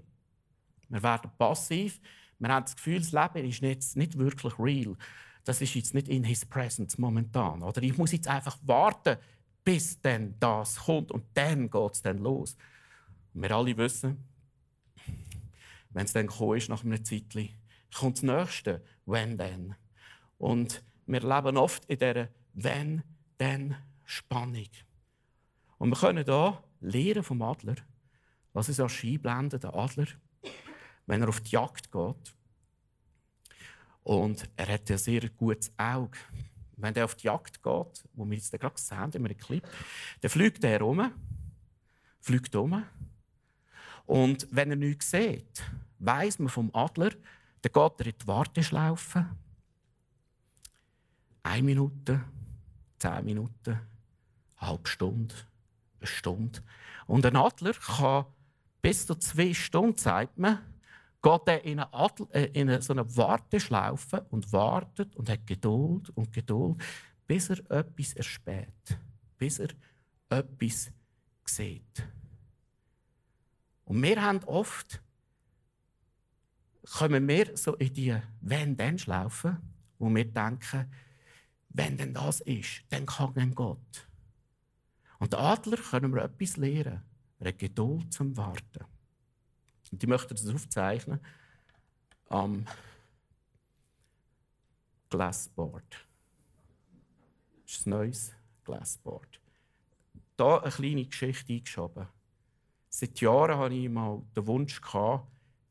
Wir 0.89 1.03
werden 1.03 1.31
passiv, 1.37 1.99
Wir 2.41 2.49
haben 2.49 2.65
das 2.65 2.75
Gefühl, 2.75 2.99
das 2.99 3.11
Leben 3.11 3.47
ist 3.47 3.61
nicht, 3.61 3.95
nicht 3.95 4.17
wirklich 4.17 4.57
real. 4.57 4.97
Das 5.43 5.61
ist 5.61 5.75
jetzt 5.75 5.93
nicht 5.93 6.07
in 6.07 6.23
his 6.23 6.43
presence 6.43 6.97
momentan. 6.97 7.61
Oder 7.61 7.83
ich 7.83 7.95
muss 7.97 8.11
jetzt 8.11 8.27
einfach 8.27 8.57
warten, 8.63 9.17
bis 9.63 10.01
dann 10.01 10.33
das 10.39 10.77
kommt 10.77 11.11
und 11.11 11.23
dann 11.35 11.69
geht 11.69 11.91
es 11.91 12.03
los. 12.19 12.57
Wir 13.33 13.51
alle 13.51 13.77
wissen, 13.77 14.17
wenn 15.93 16.05
es 16.05 16.13
dann 16.13 16.27
gekommen 16.27 16.57
ist 16.57 16.69
nach 16.69 16.83
einem 16.83 17.03
Zeitchen, 17.03 17.49
kommt 17.93 18.17
das 18.17 18.23
Nächste, 18.23 18.83
wenn 19.05 19.37
dann. 19.37 19.75
Und 20.37 20.83
wir 21.05 21.21
leben 21.21 21.57
oft 21.57 21.85
in 21.85 21.99
dieser 21.99 22.29
wenn 22.53 23.03
dann 23.37 23.75
Spannung. 24.05 24.67
Und 25.77 25.89
wir 25.89 25.97
können 25.97 26.25
hier 26.25 26.63
lernen 26.79 27.23
vom 27.23 27.41
Adler, 27.41 27.75
was 28.53 28.69
es 28.69 28.79
Archiv 28.79 29.21
blendet, 29.21 29.63
der 29.63 29.73
Adler, 29.73 30.07
wenn 31.05 31.21
er 31.21 31.29
auf 31.29 31.41
die 31.41 31.51
Jagd 31.51 31.91
geht. 31.91 32.35
Und 34.03 34.49
er 34.55 34.73
hat 34.73 34.89
ein 34.91 34.97
sehr 34.97 35.29
gutes 35.29 35.71
Auge. 35.77 36.17
Wenn 36.75 36.95
er 36.95 37.05
auf 37.05 37.15
die 37.15 37.27
Jagd 37.27 37.61
geht, 37.61 38.03
wo 38.13 38.25
wir 38.25 38.35
jetzt 38.35 38.51
gerade 38.51 38.75
haben, 38.91 39.11
in 39.13 39.25
einem 39.25 39.37
Clip, 39.37 39.67
dann 40.21 40.31
fliegt 40.31 40.63
er 40.63 40.81
um, 40.81 41.11
fliegt 42.19 42.55
um. 42.55 42.83
Und 44.11 44.45
wenn 44.51 44.71
er 44.71 44.75
nichts 44.75 45.09
sieht, 45.09 45.63
weiß 45.99 46.39
man 46.39 46.49
vom 46.49 46.69
Adler, 46.73 47.11
dann 47.61 47.71
geht 47.71 47.99
er 47.99 48.05
in 48.07 48.17
die 48.21 48.27
Warteschlaufe. 48.27 49.25
Eine 51.43 51.63
Minute, 51.63 52.21
zehn 52.99 53.23
Minuten, 53.23 53.79
eine 54.57 54.67
halbe 54.67 54.89
Stunde, 54.89 55.33
eine 56.01 56.07
Stunde. 56.07 56.59
Und 57.07 57.25
ein 57.25 57.37
Adler 57.37 57.71
kann 57.71 58.25
bis 58.81 59.07
zu 59.07 59.15
zwei 59.15 59.53
Stunden, 59.53 59.97
sagt 59.97 60.37
man, 60.37 60.59
geht 61.21 61.41
er 61.47 61.63
in 61.63 61.79
eine, 61.79 61.93
Adler, 61.93 62.27
äh, 62.31 62.47
in 62.47 62.69
eine, 62.69 62.81
so 62.81 62.91
eine 62.91 63.15
Warteschlaufe 63.15 64.25
und 64.29 64.51
wartet 64.51 65.15
und 65.15 65.29
hat 65.29 65.47
Geduld 65.47 66.09
und 66.09 66.33
Geduld, 66.33 66.83
bis 67.25 67.49
er 67.49 67.59
etwas 67.71 68.11
erspäht, 68.11 68.97
bis 69.37 69.59
er 69.59 69.69
etwas 70.29 70.91
sieht. 71.45 72.03
Und 73.85 74.01
wir 74.01 74.21
haben 74.21 74.43
oft, 74.45 75.01
kommen 76.97 77.27
wir 77.27 77.55
so 77.57 77.75
in 77.75 77.93
die 77.93 78.17
Wenn-Dann-Schlaufe, 78.41 79.61
wo 79.99 80.09
wir 80.13 80.25
denken, 80.25 80.91
wenn 81.69 81.97
denn 81.97 82.13
das 82.13 82.41
ist, 82.41 82.83
dann 82.89 83.05
kann 83.05 83.33
dann 83.33 83.55
Gott. 83.55 84.07
Und 85.19 85.33
der 85.33 85.39
Adler 85.39 85.77
können 85.77 86.13
wir 86.13 86.23
etwas 86.23 86.57
lernen. 86.57 87.03
Er 87.39 87.49
hat 87.49 87.59
Geduld 87.59 88.13
zum 88.13 88.35
Warten. 88.35 88.85
Und 89.91 90.03
ich 90.03 90.09
möchte 90.09 90.33
das 90.33 90.47
aufzeichnen 90.47 91.19
am 92.29 92.65
Glassboard. 95.09 96.07
Das 97.63 97.73
ist 97.77 97.85
ein 97.85 97.89
neues 97.91 98.33
Glassboard. 98.63 99.39
Da 100.37 100.57
eine 100.59 100.71
kleine 100.71 101.05
Geschichte 101.05 101.53
eingeschoben. 101.53 102.07
Seit 102.93 103.21
Jahren 103.21 103.57
hatte 103.57 103.73
ich 103.73 103.89
mal 103.89 104.21
den 104.35 104.47
Wunsch, 104.47 104.81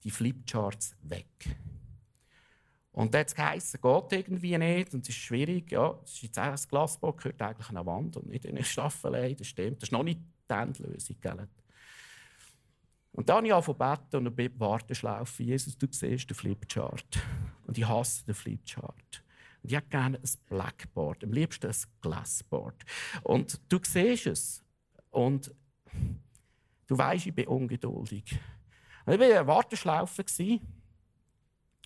die 0.03 0.11
Flipcharts 0.11 0.97
weg. 1.03 1.55
Und 2.93 3.12
dann 3.12 3.21
hat 3.21 3.57
es 3.57 3.73
geht 3.73 4.12
irgendwie 4.12 4.57
nicht 4.57 4.95
und 4.95 5.03
es 5.03 5.11
ist 5.11 5.19
schwierig. 5.19 5.71
Ja, 5.71 6.00
es 6.03 6.15
ist 6.15 6.23
jetzt 6.23 6.39
auch 6.39 6.45
ein 6.45 6.57
Glasboard, 6.57 7.19
gehört 7.19 7.43
eigentlich 7.43 7.69
an 7.69 7.77
eine 7.77 7.87
Wand 7.87 8.17
und 8.17 8.29
nicht 8.29 8.47
in 8.47 8.57
eine 8.57 8.65
Staffelei, 8.65 9.35
das 9.35 9.49
stimmt. 9.49 9.83
Das 9.83 9.89
ist 9.89 9.93
noch 9.93 10.03
nicht 10.03 10.19
die 10.50 10.55
Endlösung. 10.55 11.17
Gell? 11.21 11.47
Und 13.12 13.29
dann 13.29 13.37
habe 13.37 13.47
ich 13.49 13.53
angefangen 13.53 14.07
und 14.15 14.39
eine 14.39 14.61
Warteschlaufe. 14.61 15.43
Jesus, 15.43 15.77
du 15.77 15.89
siehst 15.91 16.31
den 16.31 16.35
Flipchart. 16.35 17.19
Und 17.67 17.77
ich 17.77 17.87
hasse 17.87 18.25
den 18.25 18.35
Flipchart. 18.35 19.23
Und 19.62 19.71
ich 19.71 19.77
hätte 19.77 19.89
gerne 19.91 20.19
ein 20.19 20.31
Blackboard, 20.49 21.23
am 21.23 21.33
liebsten 21.33 21.67
ein 21.67 21.77
Glassboard. 22.00 22.83
Und 23.23 23.61
du 23.69 23.79
siehst 23.85 24.27
es. 24.27 24.65
Und 25.11 25.55
du 26.90 26.99
weißt, 26.99 27.26
ich 27.26 27.35
bin 27.35 27.47
ungeduldig. 27.47 28.37
Und 29.06 29.14
ich 29.14 29.20
war 29.20 29.26
in 29.26 29.32
einer 29.32 29.47
Warteschlaufe. 29.47 30.25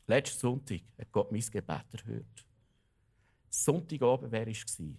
Letzten 0.07 0.41
Sonntag 0.41 0.81
hat 0.99 1.13
Gott 1.13 1.31
mein 1.31 1.43
Gebet 1.43 1.85
erhört. 1.93 2.47
Sonntagabend 3.51 4.33
wäre 4.33 4.49
ich 4.49 4.65
gewesen. 4.65 4.99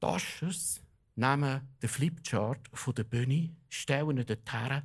Taschers 0.00 0.82
nehmen 1.14 1.68
den 1.82 1.88
Flipchart 1.88 2.68
von 2.72 2.94
der 2.94 3.04
Bühne, 3.04 3.54
stellen 3.68 4.16
ihn 4.16 4.26
dort 4.26 4.52
her 4.52 4.82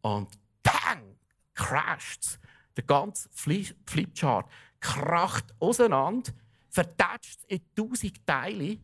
und 0.00 0.28
bang, 0.62 1.16
crasht 1.54 2.22
es. 2.22 2.40
Der 2.76 2.84
ganze 2.84 3.28
Flipchart 3.32 4.50
kracht 4.80 5.54
auseinander, 5.60 6.32
vertatscht 6.70 7.44
in 7.44 7.60
tausend 7.74 8.26
Teile. 8.26 8.78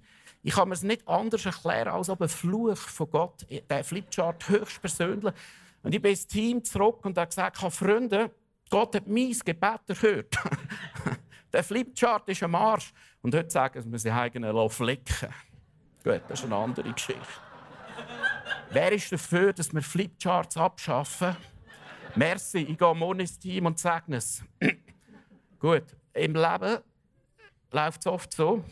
Ich 0.47 0.55
kann 0.55 0.69
mir 0.69 0.75
es 0.75 0.85
nicht 0.85 1.09
anders 1.09 1.45
erklären, 1.45 1.89
als 1.89 2.09
ob 2.09 2.23
ein 2.23 2.29
Fluch 2.29 2.77
von 2.77 3.11
Gott, 3.11 3.45
der 3.69 3.83
Flipchart 3.83 4.49
höchstpersönlich. 4.49 5.35
Und 5.83 5.93
ich 5.93 6.01
bin 6.01 6.13
ins 6.13 6.25
Team 6.25 6.63
zurück 6.63 7.05
und 7.05 7.19
habe 7.19 7.27
gesagt, 7.27 7.57
Freunde, 7.57 8.31
Gott 8.71 8.95
hat 8.95 9.09
mein 9.09 9.33
Gebet 9.45 9.81
erhört. 9.89 10.39
der 11.53 11.65
Flipchart 11.65 12.29
ist 12.29 12.45
am 12.45 12.55
Arsch. 12.55 12.93
Und 13.23 13.35
heute 13.35 13.51
sagen 13.51 13.91
wir, 13.91 13.99
sie 13.99 14.13
haben 14.13 14.71
flicken 14.71 15.35
Gut, 16.05 16.23
das 16.29 16.39
ist 16.39 16.45
eine 16.45 16.55
andere 16.55 16.93
Geschichte. 16.93 17.27
Wer 18.71 18.93
ist 18.93 19.11
dafür, 19.11 19.53
dass 19.53 19.75
wir 19.75 19.83
Flipcharts 19.83 20.57
abschaffen? 20.57 21.37
Merci, 22.15 22.59
ich 22.59 22.79
gehe 22.79 22.95
morgen 22.95 23.19
ins 23.19 23.37
Team 23.37 23.67
und 23.67 23.81
sage 23.81 24.15
es. 24.15 24.45
Gut, 25.59 25.87
im 26.13 26.35
Leben 26.37 26.79
läuft 27.73 28.01
es 28.03 28.07
oft 28.07 28.33
so, 28.33 28.63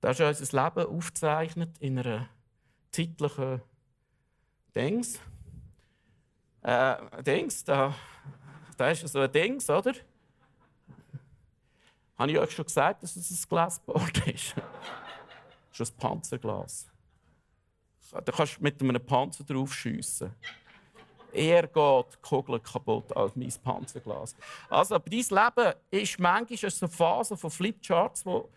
dass 0.00 0.20
unser 0.20 0.64
Leben 0.64 0.86
aufzeichnet 0.86 1.78
in 1.78 1.98
einer 1.98 2.28
zeitlichen 2.90 3.62
Dings. 4.74 5.18
Äh, 6.62 7.22
Dings, 7.22 7.64
da, 7.64 7.94
da 8.76 8.90
ist 8.90 9.06
so 9.06 9.20
ein 9.20 9.32
Dings, 9.32 9.68
oder? 9.68 9.92
Habe 12.18 12.32
ich 12.32 12.38
euch 12.38 12.50
schon 12.50 12.66
gesagt, 12.66 13.02
dass 13.02 13.16
es 13.16 13.30
ein 13.30 13.48
Glasboard 13.48 14.26
ist? 14.26 14.54
Das 15.70 15.80
ist 15.80 15.94
ein 15.94 15.98
Panzerglas. 15.98 16.90
Da 18.12 18.20
kannst 18.32 18.58
du 18.58 18.62
mit 18.62 18.80
einem 18.80 19.04
Panzer 19.04 19.44
drauf 19.44 19.72
schiessen. 19.72 20.34
Er 21.32 21.62
geht 21.62 22.06
die 22.12 22.16
Kugel 22.20 22.58
kaputt 22.58 23.16
als 23.16 23.36
mein 23.36 23.52
Panzerglas. 23.62 24.34
Also, 24.68 24.96
aber 24.96 25.08
dein 25.08 25.20
Leben 25.20 25.74
ist 25.90 26.18
manchmal 26.18 26.72
eine 26.80 26.90
Phase 26.90 27.36
von 27.36 27.50
Flipcharts, 27.50 28.26
wo, 28.26 28.50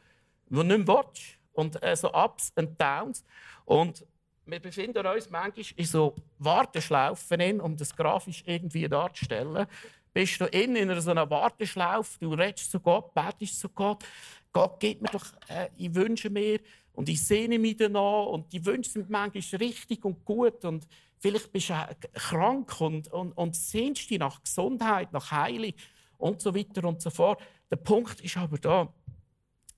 du 0.50 0.64
nicht 0.64 0.86
mehr 0.86 0.88
willst. 0.88 1.40
Und 1.54 1.82
äh, 1.84 1.96
so 1.96 2.12
Ups 2.14 2.52
und 2.56 2.80
Downs. 2.80 3.24
Und 3.66 4.06
wir 4.46 4.60
befinden 4.60 5.06
uns 5.06 5.30
manchmal 5.30 5.66
in 5.76 5.86
so 5.86 6.16
Warteschlaufen, 6.40 7.62
um 7.62 7.78
das 7.78 7.96
grafisch 7.96 8.44
irgendwie 8.46 8.88
darzustellen. 8.90 9.68
Bist 10.14 10.42
du 10.42 10.46
in, 10.46 10.76
in 10.76 11.00
so 11.00 11.12
einer 11.12 11.30
Warteschlaufe, 11.30 12.20
du 12.20 12.34
redest 12.34 12.72
zu 12.72 12.80
Gott, 12.80 13.14
betest 13.14 13.60
zu 13.60 13.70
Gott. 13.70 14.04
Gott, 14.52 14.80
gib 14.80 15.02
mir 15.02 15.10
doch, 15.10 15.26
äh, 15.48 15.70
ich 15.78 15.94
wünsche 15.96 16.30
mir, 16.30 16.60
und 16.94 17.10
ich 17.10 17.26
sehne 17.26 17.60
mich 17.60 17.78
danach 17.78 18.28
und 18.28 18.54
die 18.54 18.64
Wünsche 18.66 18.92
sind 18.92 19.10
manchmal 19.10 19.60
richtig 19.60 20.06
und 20.06 20.24
gut 20.24 20.64
und 20.64 20.88
vielleicht 21.18 21.52
bist 21.52 21.70
du 21.70 21.76
krank 22.14 22.80
und, 22.80 23.12
und, 23.12 23.32
und 23.34 23.56
sehnst 23.56 24.10
dich 24.10 24.20
nach 24.20 24.42
Gesundheit, 24.44 25.12
nach 25.12 25.32
Heilung 25.32 25.74
und 26.18 26.42
so 26.42 26.56
weiter 26.56 26.88
und 26.88 27.02
so 27.02 27.10
fort. 27.10 27.42
Der 27.72 27.78
Punkt 27.78 28.22
ist 28.22 28.38
aber 28.38 28.58
da, 28.60 28.94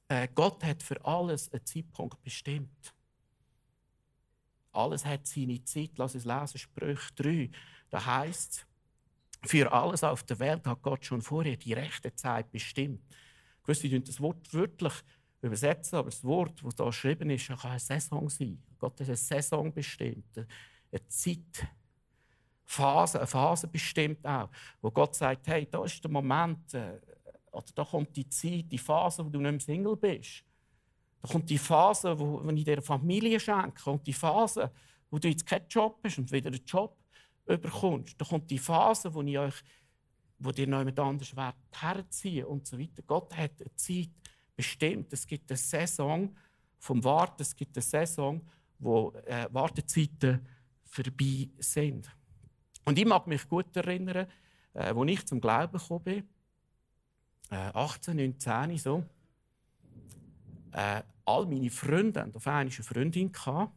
äh, 0.07 0.27
Gott 0.33 0.63
hat 0.63 0.83
für 0.83 1.03
alles 1.05 1.51
einen 1.51 1.65
Zeitpunkt 1.65 2.21
bestimmt. 2.24 2.93
Alles 4.71 5.05
hat 5.05 5.25
seine 5.25 5.63
Zeit. 5.63 5.91
Lass 5.97 6.15
uns 6.15 6.25
lesen, 6.25 6.57
Sprüche 6.57 7.13
3. 7.15 7.50
Da 7.89 8.05
heißt 8.05 8.67
für 9.45 9.71
alles 9.71 10.03
auf 10.03 10.24
der 10.24 10.39
Welt 10.39 10.65
hat 10.65 10.81
Gott 10.81 11.05
schon 11.05 11.21
vorher 11.21 11.55
die 11.55 11.74
rechte 11.74 12.13
Zeit 12.15 12.51
bestimmt. 12.51 13.01
Gewisse 13.63 13.89
tun 13.89 14.03
das 14.03 14.19
Wort 14.19 14.53
wörtlich 14.53 14.93
übersetzen, 15.41 15.97
aber 15.97 16.09
das 16.09 16.24
Wort, 16.24 16.62
das 16.63 16.75
hier 16.75 16.85
geschrieben 16.85 17.29
ist, 17.29 17.47
kann 17.47 17.71
eine 17.71 17.79
Saison 17.79 18.29
sein. 18.29 18.62
Gott 18.79 19.00
hat 19.00 19.07
eine 19.07 19.15
Saison 19.15 19.71
bestimmt, 19.71 20.38
eine 20.38 21.07
Zeit, 21.07 21.67
Phase, 22.63 23.19
eine 23.19 23.27
Phase 23.27 23.67
bestimmt 23.67 24.25
auch, 24.25 24.50
wo 24.81 24.89
Gott 24.89 25.15
sagt, 25.15 25.47
hey, 25.47 25.67
da 25.69 25.83
ist 25.83 26.03
der 26.03 26.09
Moment, 26.09 26.74
äh, 26.74 27.00
oder 27.55 27.71
da 27.74 27.83
kommt 27.83 28.15
die 28.15 28.27
Zeit, 28.29 28.71
die 28.71 28.77
Phase, 28.77 29.25
wo 29.25 29.29
du 29.29 29.39
nicht 29.39 29.51
mehr 29.51 29.59
Single 29.59 29.95
bist. 29.95 30.43
Da 31.21 31.29
kommt 31.29 31.50
die 31.50 31.57
Phase, 31.57 32.17
wo, 32.17 32.43
wo 32.43 32.50
ich 32.51 32.63
dir 32.63 32.81
Familie 32.81 33.39
schenke, 33.39 33.89
und 33.89 34.05
die 34.05 34.13
Phase, 34.13 34.71
wo 35.09 35.17
du 35.17 35.27
jetzt 35.27 35.45
keinen 35.45 35.67
Job 35.67 36.00
hast 36.03 36.17
und 36.19 36.31
wieder 36.31 36.47
einen 36.47 36.65
Job 36.65 36.97
bekommst. 37.45 38.19
Da 38.19 38.25
kommt 38.25 38.50
die 38.50 38.59
Phase, 38.59 39.13
wo 39.13 39.21
ich 39.21 39.38
euch 39.38 39.63
wo 40.39 40.51
dir 40.51 40.67
noch 40.67 40.79
jemand 40.79 41.00
anders 41.00 41.33
herziehen 41.71 42.45
und 42.45 42.67
so 42.67 42.77
weiter. 42.77 43.01
Gott 43.05 43.35
hat 43.35 43.62
eine 43.62 43.75
Zeit 43.75 44.09
bestimmt. 44.55 45.12
Es 45.13 45.25
gibt 45.25 45.50
eine 45.50 45.57
Saison 45.57 46.35
vom 46.77 47.03
Warten, 47.03 47.41
es 47.41 47.55
gibt 47.55 47.75
eine 47.75 47.81
Saison, 47.81 48.41
wo 48.79 49.12
äh, 49.25 49.47
Wartezeiten 49.51 50.45
vorbei 50.83 51.50
sind. 51.57 52.09
Und 52.83 53.00
ich 53.00 53.05
mag 53.05 53.25
mich 53.27 53.47
gut 53.47 53.75
erinnern, 53.75 54.27
äh, 54.74 54.93
als 54.93 55.12
ich 55.12 55.25
zum 55.25 55.41
Glauben 55.41 55.77
gekommen 55.77 56.03
bin, 56.03 56.29
äh, 57.51 57.71
18, 57.73 58.17
19, 58.17 58.77
so, 58.77 59.03
äh, 60.71 61.01
all 61.25 61.45
meine 61.45 61.69
Freunde 61.69 62.21
hatten 62.21 62.35
auf 62.35 62.47
einmal 62.47 62.61
eine 62.61 62.71
Freundin. 62.71 63.31
Gehabt. 63.31 63.73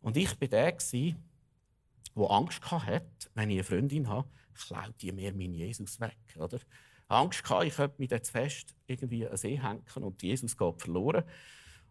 Und 0.00 0.16
ich 0.16 0.40
war 0.40 0.48
der, 0.48 0.72
der 0.72 2.30
Angst 2.30 2.70
hatte, 2.70 3.06
wenn 3.34 3.50
ich 3.50 3.56
eine 3.56 3.64
Freundin 3.64 4.08
habe, 4.08 4.28
klaut 4.54 4.94
die 5.00 5.12
mir 5.12 5.32
meinen 5.32 5.54
Jesus 5.54 5.98
weg. 6.00 6.18
Oder? 6.36 6.60
Angst 7.08 7.48
hatte, 7.48 7.66
ich 7.66 7.74
könnte 7.74 7.96
mich 7.98 8.10
jetzt 8.10 8.30
fest 8.30 8.74
irgendwie 8.86 9.26
an 9.26 9.36
See 9.36 9.60
hängen 9.60 9.82
und 9.96 10.22
Jesus 10.22 10.56
geht 10.56 10.80
verloren. 10.80 11.24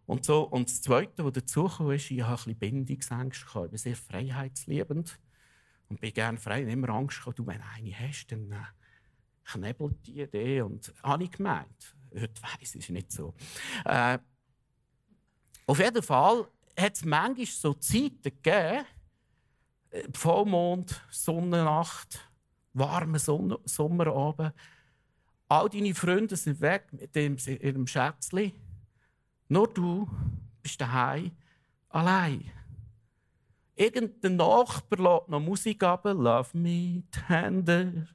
Und, 0.06 0.26
so, 0.26 0.44
und 0.44 0.70
das 0.70 0.82
Zweite, 0.82 1.24
was 1.24 1.34
dazu 1.34 1.66
kam, 1.66 1.92
ist, 1.92 2.12
ich 2.12 2.22
hatte 2.24 2.50
ein 2.50 2.58
bisschen. 2.58 2.88
Ich 2.88 3.70
bin 3.70 3.78
sehr 3.78 3.96
freiheitsliebend 3.96 5.20
und 5.90 6.02
bin 6.02 6.14
gerne 6.14 6.38
frei. 6.38 6.64
Und 6.64 6.70
immer 6.70 6.90
Angst 6.90 7.20
gehabt, 7.20 7.40
du, 7.40 7.48
wenn 7.48 7.60
du 7.60 7.64
eine 7.76 8.00
hast, 8.00 8.28
dann 8.28 8.52
äh, 8.52 8.58
knebelt 9.46 10.06
die 10.06 10.22
Idee. 10.22 10.62
Und 10.62 10.94
habe 11.04 11.24
ich 11.24 11.32
gemeint. 11.32 11.96
Heute 12.14 12.42
weiss 12.42 12.76
ich 12.76 12.84
es 12.84 12.90
nicht 12.90 13.12
so. 13.12 13.34
Äh, 13.86 14.20
auf 15.66 15.80
jeden 15.80 16.04
Fall 16.04 16.48
hat 16.78 16.96
es 16.96 17.06
manchmal 17.06 17.46
so 17.46 17.74
Zeiten 17.74 18.22
gegeben, 18.22 18.86
äh, 19.92 20.04
Vollmond, 20.14 21.02
Sonnennacht, 21.10 22.30
warmer 22.74 23.20
Sonne 23.20 23.60
Sommerabend. 23.66 24.54
All 25.48 25.70
deine 25.70 25.94
Freunde 25.94 26.36
sind 26.36 26.62
weg 26.62 26.88
mit 26.92 27.16
dem, 27.16 27.38
ihrem 27.46 27.86
Schätzchen. 27.86 28.54
Nur 29.48 29.68
du 29.68 30.10
bist 30.62 30.82
daheim 30.82 31.32
allein. 31.90 32.52
Irgendein 33.76 34.36
Nachbar 34.36 35.00
lässt 35.00 35.30
noch 35.30 35.40
Musik 35.40 35.84
ab. 35.84 36.06
Love 36.06 36.58
me 36.58 37.04
tender, 37.12 38.08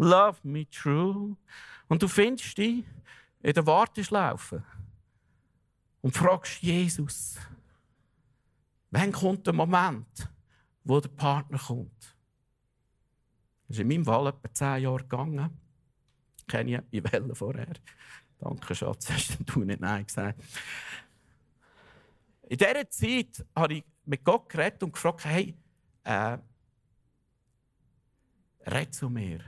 love 0.00 0.38
me 0.42 0.68
true. 0.70 1.36
Und 1.88 2.02
du 2.02 2.08
findest 2.08 2.56
dich 2.56 2.84
in 3.42 3.52
der 3.52 3.66
Warteschlaufe 3.66 4.64
und 6.00 6.16
fragst 6.16 6.62
Jesus, 6.62 7.38
wann 8.90 9.12
kommt 9.12 9.46
der 9.46 9.54
Moment, 9.54 10.28
wo 10.84 11.00
der 11.00 11.10
Partner 11.10 11.58
kommt? 11.58 12.16
Das 13.68 13.76
ist 13.76 13.80
in 13.80 13.88
meinem 13.88 14.04
Fall 14.04 14.28
etwa 14.28 14.52
zehn 14.52 14.82
Jahre 14.82 15.02
gegangen. 15.02 15.60
Kenne 16.48 16.84
ich 16.90 16.98
in 16.98 17.12
Wellen 17.12 17.34
vorher. 17.34 17.74
Danke, 18.38 18.74
Schatz, 18.74 19.10
hast 19.10 19.38
du 19.44 19.60
nicht 19.60 19.80
Nein 19.80 20.06
gesagt. 20.06 20.42
In 22.48 22.56
dieser 22.56 22.88
Zeit 22.88 23.46
habe 23.54 23.74
ich 23.74 23.84
mit 24.06 24.24
Gott 24.24 24.48
geredet 24.48 24.82
und 24.82 24.92
gefragt, 24.92 25.24
hey, 25.24 25.54
äh, 26.02 26.38
red 28.66 28.94
zu 28.94 29.08
mir. 29.08 29.40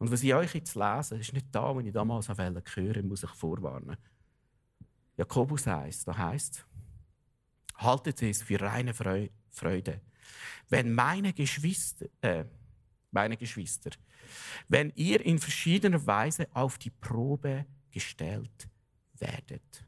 Und 0.00 0.10
was 0.10 0.22
ich 0.22 0.34
euch 0.34 0.54
jetzt 0.54 0.74
lese, 0.74 1.18
ist 1.18 1.34
nicht 1.34 1.48
da, 1.52 1.76
wenn 1.76 1.86
ich 1.86 1.92
damals 1.92 2.26
Wellen 2.36 2.62
höre, 2.74 3.02
muss 3.02 3.22
ich 3.22 3.30
vorwarnen. 3.30 3.98
Jakobus 5.18 5.68
1, 5.68 6.04
da 6.04 6.16
heißt 6.16 6.66
haltet 7.76 8.22
es 8.22 8.42
für 8.42 8.60
reine 8.60 8.94
Freude, 8.94 10.00
wenn 10.70 10.94
meine 10.94 11.34
Geschwister, 11.34 12.06
äh, 12.22 12.44
meine 13.10 13.36
Geschwister, 13.36 13.90
wenn 14.68 14.90
ihr 14.96 15.20
in 15.24 15.38
verschiedener 15.38 16.06
Weise 16.06 16.48
auf 16.54 16.78
die 16.78 16.90
Probe 16.90 17.66
gestellt 17.90 18.68
werdet. 19.18 19.84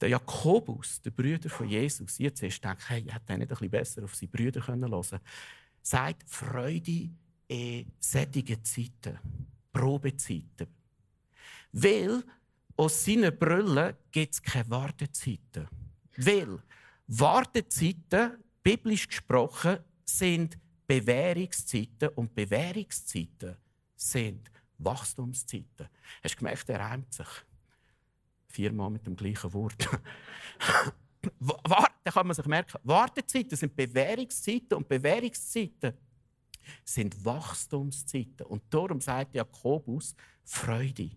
Der 0.00 0.08
Jakobus, 0.08 1.02
der 1.02 1.10
Brüder 1.10 1.50
von 1.50 1.68
Jesus, 1.68 2.18
jetzt 2.18 2.42
erst 2.42 2.64
denkt, 2.64 2.88
hey, 2.88 3.02
hätte 3.02 3.32
er 3.32 3.38
nicht 3.38 3.50
ein 3.50 3.56
bisschen 3.56 3.70
besser 3.70 4.04
auf 4.04 4.14
seine 4.14 4.30
Brüder 4.30 4.66
hören 4.66 4.80
können, 4.80 5.20
sagt 5.82 6.30
Freude 6.30 7.10
in 7.48 7.92
sättigen 8.00 8.62
Zeiten, 8.64 9.18
Probezeiten. 9.72 10.68
Weil 11.72 12.22
aus 12.76 13.04
seinen 13.04 13.36
Brüllen 13.36 13.94
gibt 14.10 14.34
es 14.34 14.42
keine 14.42 14.68
Wartezeiten. 14.70 15.68
Weil 16.16 16.62
Wartezeiten, 17.06 18.42
biblisch 18.62 19.08
gesprochen, 19.08 19.78
sind 20.04 20.58
Bewährungszeiten 20.86 22.08
und 22.10 22.34
Bewährungszeiten 22.34 23.56
sind 23.96 24.50
Wachstumszeiten. 24.78 25.88
Hast 26.22 26.34
du 26.34 26.38
gemerkt, 26.38 26.68
er 26.68 26.80
reimt 26.80 27.12
sich 27.12 27.26
viermal 28.48 28.90
mit 28.90 29.06
dem 29.06 29.16
gleichen 29.16 29.52
Wort. 29.52 29.88
da 32.04 32.10
kann 32.10 32.26
man 32.26 32.34
sich 32.34 32.46
merken, 32.46 32.78
Wartezeiten 32.84 33.56
sind 33.56 33.74
Bewährungszeiten 33.74 34.76
und 34.76 34.88
Bewährungszeiten 34.88 35.94
sind 36.84 37.24
Wachstumszeiten. 37.24 38.46
Und 38.46 38.62
darum 38.70 39.00
sagt 39.00 39.34
Jakobus 39.34 40.14
Freude. 40.44 41.10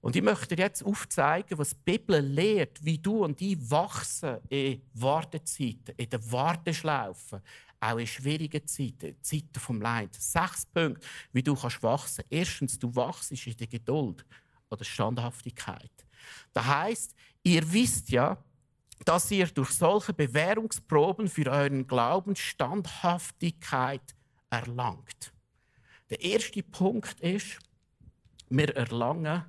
Und 0.00 0.16
ich 0.16 0.22
möchte 0.22 0.56
dir 0.56 0.64
jetzt 0.64 0.82
aufzeigen, 0.82 1.58
was 1.58 1.70
die 1.70 1.76
Bibel 1.84 2.20
lehrt, 2.20 2.82
wie 2.82 2.98
du 2.98 3.22
und 3.24 3.40
ich 3.42 3.58
wachsen 3.70 4.38
in 4.48 4.82
Wartezeiten, 4.94 5.94
in 5.96 6.08
der 6.08 6.32
Warteschlaufe, 6.32 7.42
auch 7.78 7.98
in 7.98 8.06
schwierigen 8.06 8.66
Zeiten, 8.66 9.16
Zeiten 9.20 9.60
vom 9.60 9.80
Leid. 9.80 10.14
Sechs 10.14 10.64
Punkte, 10.64 11.06
wie 11.32 11.42
du 11.42 11.54
kannst 11.54 11.82
wachsen. 11.82 12.24
Erstens, 12.30 12.78
du 12.78 12.94
wachst 12.94 13.30
in 13.32 13.56
der 13.56 13.66
Geduld 13.66 14.24
oder 14.70 14.84
Standhaftigkeit. 14.84 15.92
Das 16.52 16.64
heißt, 16.64 17.14
ihr 17.42 17.70
wisst 17.72 18.10
ja, 18.10 18.42
dass 19.04 19.30
ihr 19.30 19.46
durch 19.46 19.70
solche 19.70 20.12
Bewährungsproben 20.12 21.28
für 21.28 21.50
euren 21.50 21.86
Glauben 21.86 22.36
Standhaftigkeit 22.36 24.14
erlangt. 24.50 25.32
Der 26.10 26.20
erste 26.20 26.62
Punkt 26.62 27.20
ist, 27.20 27.58
wir 28.48 28.74
erlangen 28.76 29.44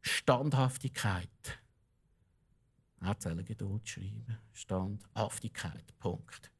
Standhaftigkeit. 0.00 1.28
Erzählen 3.00 3.44
Geduld 3.44 3.88
schreiben. 3.88 4.38
Standhaftigkeit. 4.52 5.98
Punkt. 5.98 6.50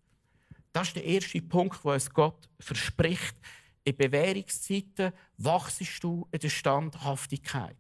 Das 0.73 0.89
ist 0.89 0.97
der 0.97 1.05
erste 1.05 1.41
Punkt, 1.43 1.85
wo 1.85 1.93
es 1.93 2.11
Gott 2.11 2.49
verspricht. 2.59 3.37
In 3.85 3.97
Bewährungszeiten 3.97 5.13
wachst 5.37 6.03
du 6.03 6.29
in 6.31 6.41
der 6.41 6.49
Standhaftigkeit. 6.49 7.77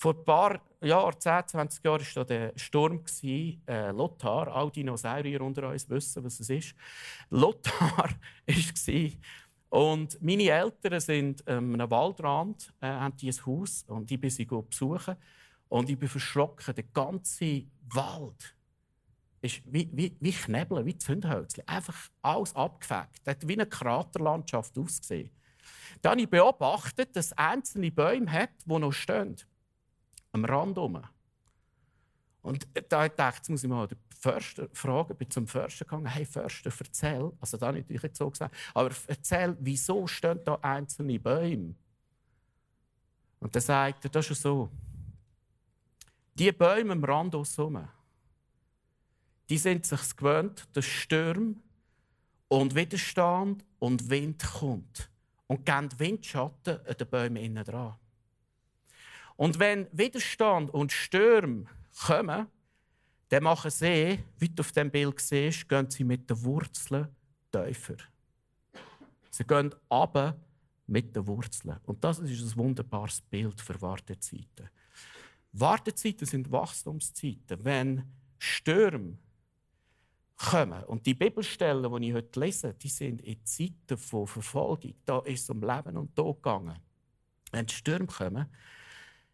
Vor 0.00 0.14
ein 0.14 0.24
paar 0.24 0.60
Jahren, 0.80 1.18
10, 1.18 1.48
20 1.48 1.84
Jahren, 1.84 2.06
war 2.14 2.24
der 2.24 2.52
Sturm 2.54 3.02
äh, 3.24 3.90
Lothar. 3.90 4.46
All 4.46 4.70
die 4.70 4.80
Dinosaurier 4.80 5.40
unter 5.40 5.68
uns 5.68 5.90
wissen, 5.90 6.22
was 6.22 6.38
es 6.38 6.48
ist. 6.50 6.74
Lothar 7.30 7.90
war 7.90 8.08
und 9.70 10.22
meine 10.22 10.44
Eltern 10.44 11.00
sind 11.00 11.42
ähm, 11.46 11.78
Waldrand, 11.78 12.72
äh, 12.80 12.86
haben 12.86 13.16
die 13.16 13.28
ein 13.28 13.46
Haus 13.46 13.84
und 13.88 14.10
ich 14.10 14.20
bin 14.20 14.30
sie 14.30 14.46
besuchen. 14.46 15.16
Und 15.68 15.90
ich 15.90 15.98
bin 15.98 16.08
verschrocken. 16.08 16.74
Der 16.74 16.84
ganze 16.84 17.64
Wald 17.92 18.54
ist 19.42 19.62
wie, 19.66 19.90
wie, 19.92 20.16
wie 20.20 20.32
Knebeln, 20.32 20.86
wie 20.86 20.96
Zündhölzchen. 20.96 21.66
Einfach 21.66 22.08
alles 22.22 22.54
abgefegt. 22.54 23.20
Das 23.24 23.34
hat 23.34 23.48
wie 23.48 23.54
eine 23.54 23.66
Kraterlandschaft 23.66 24.78
ausgesehen. 24.78 25.30
Dann 26.00 26.12
habe 26.12 26.20
ich 26.22 26.30
beobachtet, 26.30 27.14
dass 27.16 27.26
es 27.26 27.32
einzelne 27.32 27.90
Bäume 27.90 28.32
hat, 28.32 28.50
die 28.64 28.78
noch 28.78 28.92
stehen. 28.92 29.36
Am 30.38 30.44
Rand 30.44 30.76
herum. 30.76 31.02
Und 32.42 32.66
da 32.88 33.08
dachte 33.08 33.22
ich, 33.30 33.36
jetzt 33.36 33.50
muss 33.50 33.64
ich 33.64 33.68
mal 33.68 33.86
den 33.86 33.98
Förster 34.18 34.68
fragen, 34.72 35.16
bin 35.16 35.30
zum 35.30 35.46
Förster 35.46 35.84
gegangen, 35.84 36.06
hey 36.06 36.24
Förster, 36.24 36.72
erzähl, 36.78 37.32
also 37.40 37.56
da 37.56 37.72
nicht 37.72 37.90
ich 37.90 38.00
so 38.16 38.30
gesagt, 38.30 38.54
aber 38.74 38.90
erzähl, 39.06 39.56
wieso 39.60 40.06
stehen 40.06 40.40
da 40.44 40.58
einzelne 40.62 41.18
Bäume? 41.18 41.74
Und 43.40 43.54
dann 43.54 43.62
sagt 43.62 44.04
er, 44.04 44.10
das 44.10 44.30
ist 44.30 44.42
so, 44.42 44.70
die 46.34 46.52
Bäume 46.52 46.92
am 46.92 47.04
Rand 47.04 47.34
herum, 47.34 47.88
die 49.48 49.58
sind 49.58 49.86
sich 49.86 50.16
gewöhnt, 50.16 50.68
dass 50.72 50.84
Stürme 50.84 51.56
und 52.48 52.74
Widerstand 52.74 53.64
und 53.78 54.08
Wind 54.08 54.44
kommt 54.44 55.10
und 55.46 55.64
geben 55.64 55.88
Windschatten 55.98 56.78
an 56.86 56.96
den 56.98 57.08
Bäumen 57.08 57.36
innen 57.36 57.64
dran. 57.64 57.94
Und 59.38 59.60
wenn 59.60 59.86
Widerstand 59.92 60.74
und 60.74 60.90
Stürme 60.90 61.66
kommen, 62.04 62.48
dann 63.28 63.42
machen 63.44 63.70
sie, 63.70 64.18
wie 64.36 64.48
du 64.48 64.62
auf 64.62 64.72
dem 64.72 64.90
Bild 64.90 65.20
siehst, 65.20 65.68
gehen 65.68 65.88
sie 65.88 66.02
mit 66.02 66.28
den 66.28 66.42
Wurzeln 66.42 67.06
tiefer. 67.52 67.98
Sie 69.30 69.44
gehen 69.44 69.72
ab 69.88 70.36
mit 70.88 71.14
den 71.14 71.24
Wurzeln. 71.24 71.78
Und 71.84 72.02
das 72.02 72.18
ist 72.18 72.42
ein 72.42 72.56
wunderbares 72.56 73.20
Bild 73.20 73.60
für 73.60 73.80
Wartezeiten. 73.80 74.70
Wartezeiten 75.52 76.26
sind 76.26 76.50
Wachstumszeiten. 76.50 77.64
Wenn 77.64 78.12
Stürme 78.38 79.18
kommen, 80.36 80.82
und 80.84 81.06
die 81.06 81.14
Bibelstellen, 81.14 81.94
die 81.94 82.08
ich 82.08 82.14
heute 82.14 82.40
lese, 82.40 82.74
die 82.74 82.88
sind 82.88 83.22
in 83.22 83.44
Zeiten 83.44 83.98
von 83.98 84.26
Verfolgung. 84.26 84.94
Da 85.04 85.20
ist 85.20 85.42
es 85.42 85.50
um 85.50 85.62
Leben 85.62 85.96
und 85.96 86.16
Tod 86.16 86.42
gegangen. 86.42 86.80
Wenn 87.52 87.68
Stürme 87.68 88.06
kommen, 88.06 88.46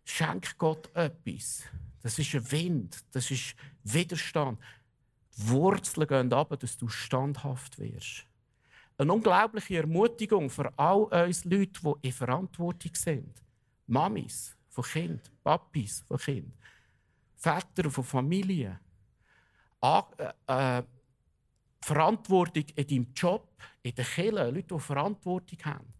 schenkt 0.04 0.58
Gott 0.58 0.94
etwas. 0.94 1.62
Das 2.02 2.18
ist 2.18 2.34
ein 2.34 2.50
Wind, 2.52 3.04
das 3.12 3.30
ist 3.30 3.54
Widerstand. 3.82 4.58
Die 5.36 5.48
Wurzeln 5.48 6.06
gehen 6.06 6.32
ab, 6.32 6.54
dass 6.58 6.76
du 6.76 6.88
standhaft 6.88 7.78
wirst. 7.78 8.26
eine 8.98 9.12
unglaubliche 9.12 9.78
Ermutigung 9.78 10.48
für 10.50 10.72
all 10.78 11.04
uns 11.26 11.44
Leute, 11.44 11.80
die 11.82 12.08
in 12.08 12.12
Verantwortung 12.12 12.94
sind. 12.94 13.42
Mamis 13.86 14.56
von 14.68 14.84
Kind, 14.84 15.30
Papis 15.42 16.04
von 16.06 16.18
Kind, 16.18 16.54
Väter 17.36 17.90
von 17.90 18.04
Familien. 18.04 18.78
Äh, 19.82 20.02
äh, 20.46 20.82
Verantwortung 21.80 22.64
in 22.74 22.86
deinem 22.86 23.12
Job, 23.14 23.46
in 23.82 23.94
der 23.94 24.04
Kirche, 24.06 24.50
Leute, 24.50 24.74
die 24.74 24.80
Verantwortung 24.80 25.58
haben. 25.64 25.92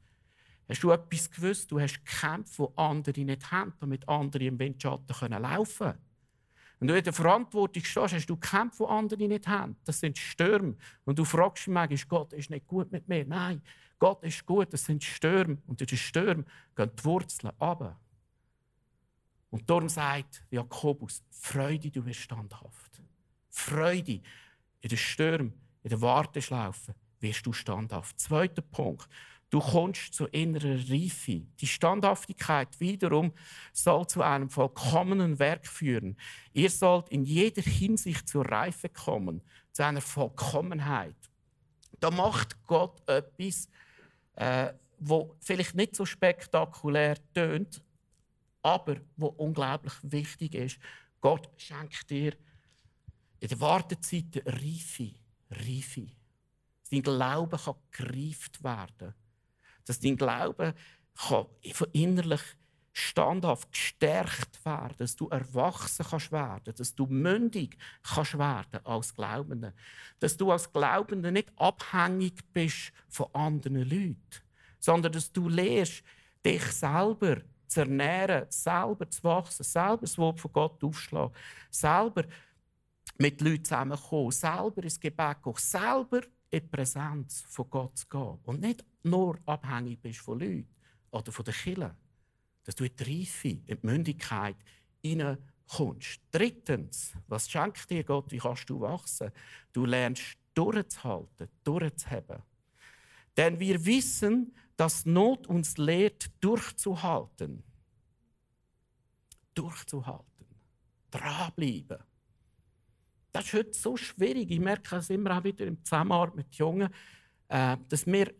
Hast 0.68 0.82
du 0.82 0.90
etwas 0.90 1.30
gewusst? 1.30 1.70
Du 1.70 1.78
hast 1.78 2.04
Kämpfe, 2.04 2.68
die 2.70 2.78
andere 2.78 3.20
nicht 3.20 3.50
haben, 3.50 3.74
damit 3.80 4.08
andere 4.08 4.44
im 4.44 4.58
Windschatten 4.58 5.30
laufen 5.30 5.86
können. 5.88 5.98
Wenn 6.78 6.88
du 6.88 6.98
in 6.98 7.04
der 7.04 7.12
Verantwortung 7.12 7.84
stehst, 7.84 8.14
hast 8.14 8.26
du 8.26 8.36
Kämpfe, 8.36 8.84
die 8.84 8.90
andere 8.90 9.28
nicht 9.28 9.46
haben. 9.46 9.76
Das 9.84 10.00
sind 10.00 10.18
Stürme. 10.18 10.76
Und 11.04 11.18
du 11.18 11.24
fragst 11.24 11.66
dich 11.66 11.72
manchmal, 11.72 11.98
Gott 12.08 12.32
ist 12.32 12.50
nicht 12.50 12.66
gut 12.66 12.90
mit 12.92 13.08
mir. 13.08 13.24
Nein, 13.24 13.62
Gott 13.98 14.22
ist 14.24 14.44
gut, 14.44 14.72
das 14.72 14.84
sind 14.84 15.04
Stürme. 15.04 15.58
Und 15.66 15.80
in 15.80 15.86
den 15.86 15.98
Stürmen 15.98 16.46
gehen 16.74 16.90
die 16.98 17.04
Wurzeln 17.04 17.52
runter. 17.60 17.98
Und 19.50 19.70
darum 19.70 19.88
sagt 19.88 20.44
Jakobus, 20.50 21.22
Freude, 21.30 21.90
du 21.90 22.02
bist 22.02 22.20
standhaft. 22.20 23.00
Freude 23.50 24.20
in 24.80 24.88
den 24.88 24.98
Stürmen, 24.98 25.54
in 25.84 25.90
der 25.90 26.00
Warteschlaufe 26.00 26.94
wirst 27.20 27.46
du 27.46 27.52
standhaft. 27.52 28.18
Zweiter 28.18 28.62
Punkt. 28.62 29.08
Du 29.50 29.60
kommst 29.60 30.14
zu 30.14 30.26
innerer 30.26 30.78
Reife. 30.90 31.42
Die 31.60 31.66
Standhaftigkeit 31.66 32.80
wiederum 32.80 33.32
soll 33.72 34.06
zu 34.06 34.22
einem 34.22 34.50
vollkommenen 34.50 35.38
Werk 35.38 35.66
führen. 35.66 36.16
Ihr 36.52 36.70
sollt 36.70 37.08
in 37.10 37.24
jeder 37.24 37.62
Hinsicht 37.62 38.28
zur 38.28 38.46
Reife 38.46 38.88
kommen, 38.88 39.42
zu 39.72 39.84
einer 39.84 40.00
Vollkommenheit. 40.00 41.16
Da 42.00 42.10
macht 42.10 42.62
Gott 42.66 43.00
etwas, 43.08 43.68
äh, 44.36 44.72
wo 44.98 45.36
vielleicht 45.40 45.74
nicht 45.74 45.94
so 45.96 46.04
spektakulär 46.04 47.16
tönt, 47.32 47.82
aber 48.62 48.96
wo 49.16 49.26
unglaublich 49.28 49.94
wichtig 50.02 50.54
ist. 50.54 50.78
Gott 51.20 51.48
schenkt 51.56 52.10
dir 52.10 52.34
in 53.40 53.48
der 53.48 53.60
Wartezeit 53.60 54.42
Reife. 54.46 55.12
Reife. 55.50 56.06
Dein 56.90 57.02
Glaube 57.02 57.58
kann 57.58 57.74
gereift 57.90 58.62
werden. 58.62 59.14
Dass 59.86 60.00
dein 60.00 60.16
Glaube 60.16 60.74
kann 61.16 61.46
innerlich 61.92 62.42
standhaft 62.92 63.72
gestärkt 63.72 64.64
werden, 64.64 64.94
dass 64.98 65.16
du 65.16 65.28
erwachsen 65.28 66.06
kannst 66.08 66.30
werden, 66.30 66.74
dass 66.76 66.94
du 66.94 67.06
mündig 67.06 67.76
kannst 68.04 68.38
werden 68.38 68.80
als 68.84 69.14
Glaubender, 69.14 69.72
dass 70.20 70.36
du 70.36 70.52
als 70.52 70.72
Glaubender 70.72 71.32
nicht 71.32 71.52
abhängig 71.56 72.34
bist 72.52 72.92
von 73.08 73.26
anderen 73.32 73.82
Leuten, 73.82 74.16
sondern 74.78 75.10
dass 75.10 75.32
du 75.32 75.48
lernst, 75.48 76.04
dich 76.46 76.62
selber 76.62 77.38
zu 77.66 77.80
ernähren, 77.80 78.46
selber 78.48 79.10
zu 79.10 79.24
wachsen, 79.24 79.64
selber 79.64 80.02
das 80.02 80.16
Wort 80.16 80.38
von 80.38 80.52
Gott 80.52 80.84
aufschlagen, 80.84 81.34
selber 81.70 82.24
mit 83.18 83.40
Leuten 83.40 83.64
zusammenkommen, 83.64 84.30
selber 84.30 84.82
ins 84.84 85.00
Gebet 85.00 85.42
gehen, 85.42 85.54
selber 85.56 86.20
in 86.54 86.62
die 86.62 86.68
Präsenz 86.68 87.44
von 87.48 87.68
Gott 87.68 87.98
zu 87.98 88.06
gehen. 88.08 88.38
Und 88.44 88.60
nicht 88.60 88.84
nur 89.02 89.38
abhängig 89.46 90.00
bist 90.00 90.20
von 90.20 90.38
Leuten 90.38 90.68
oder 91.10 91.32
von 91.32 91.44
den 91.44 91.54
Kirchen. 91.54 91.90
Dass 92.64 92.74
du 92.74 92.84
in 92.84 92.96
die 92.96 93.20
Reife, 93.20 93.48
in 93.48 93.64
die 93.66 93.78
Mündigkeit 93.82 94.56
hineinkommst. 95.02 96.20
Drittens, 96.30 97.12
was 97.26 97.50
schenkt 97.50 97.90
dir 97.90 98.04
Gott? 98.04 98.30
Wie 98.30 98.38
kannst 98.38 98.70
du 98.70 98.80
wachsen? 98.80 99.30
Du 99.72 99.84
lernst 99.84 100.38
durchzuhalten, 100.54 101.48
durchzuheben. 101.62 102.42
Denn 103.36 103.58
wir 103.58 103.84
wissen, 103.84 104.54
dass 104.76 105.04
Not 105.04 105.46
uns 105.46 105.76
lehrt, 105.76 106.30
durchzuhalten. 106.40 107.64
Durchzuhalten. 109.54 110.24
Dranbleiben. 111.10 111.98
Das 113.34 113.46
ist 113.46 113.52
heute 113.52 113.74
so 113.74 113.96
schwierig. 113.96 114.48
Ich 114.48 114.60
merke 114.60 114.94
es 114.94 115.10
immer 115.10 115.36
auch 115.36 115.42
wieder 115.42 115.66
im 115.66 115.84
Zusammenarbeit 115.84 116.36
mit 116.36 116.54
Jungen, 116.54 116.88
äh, 117.48 117.76
dass 117.88 118.06
wir, 118.06 118.32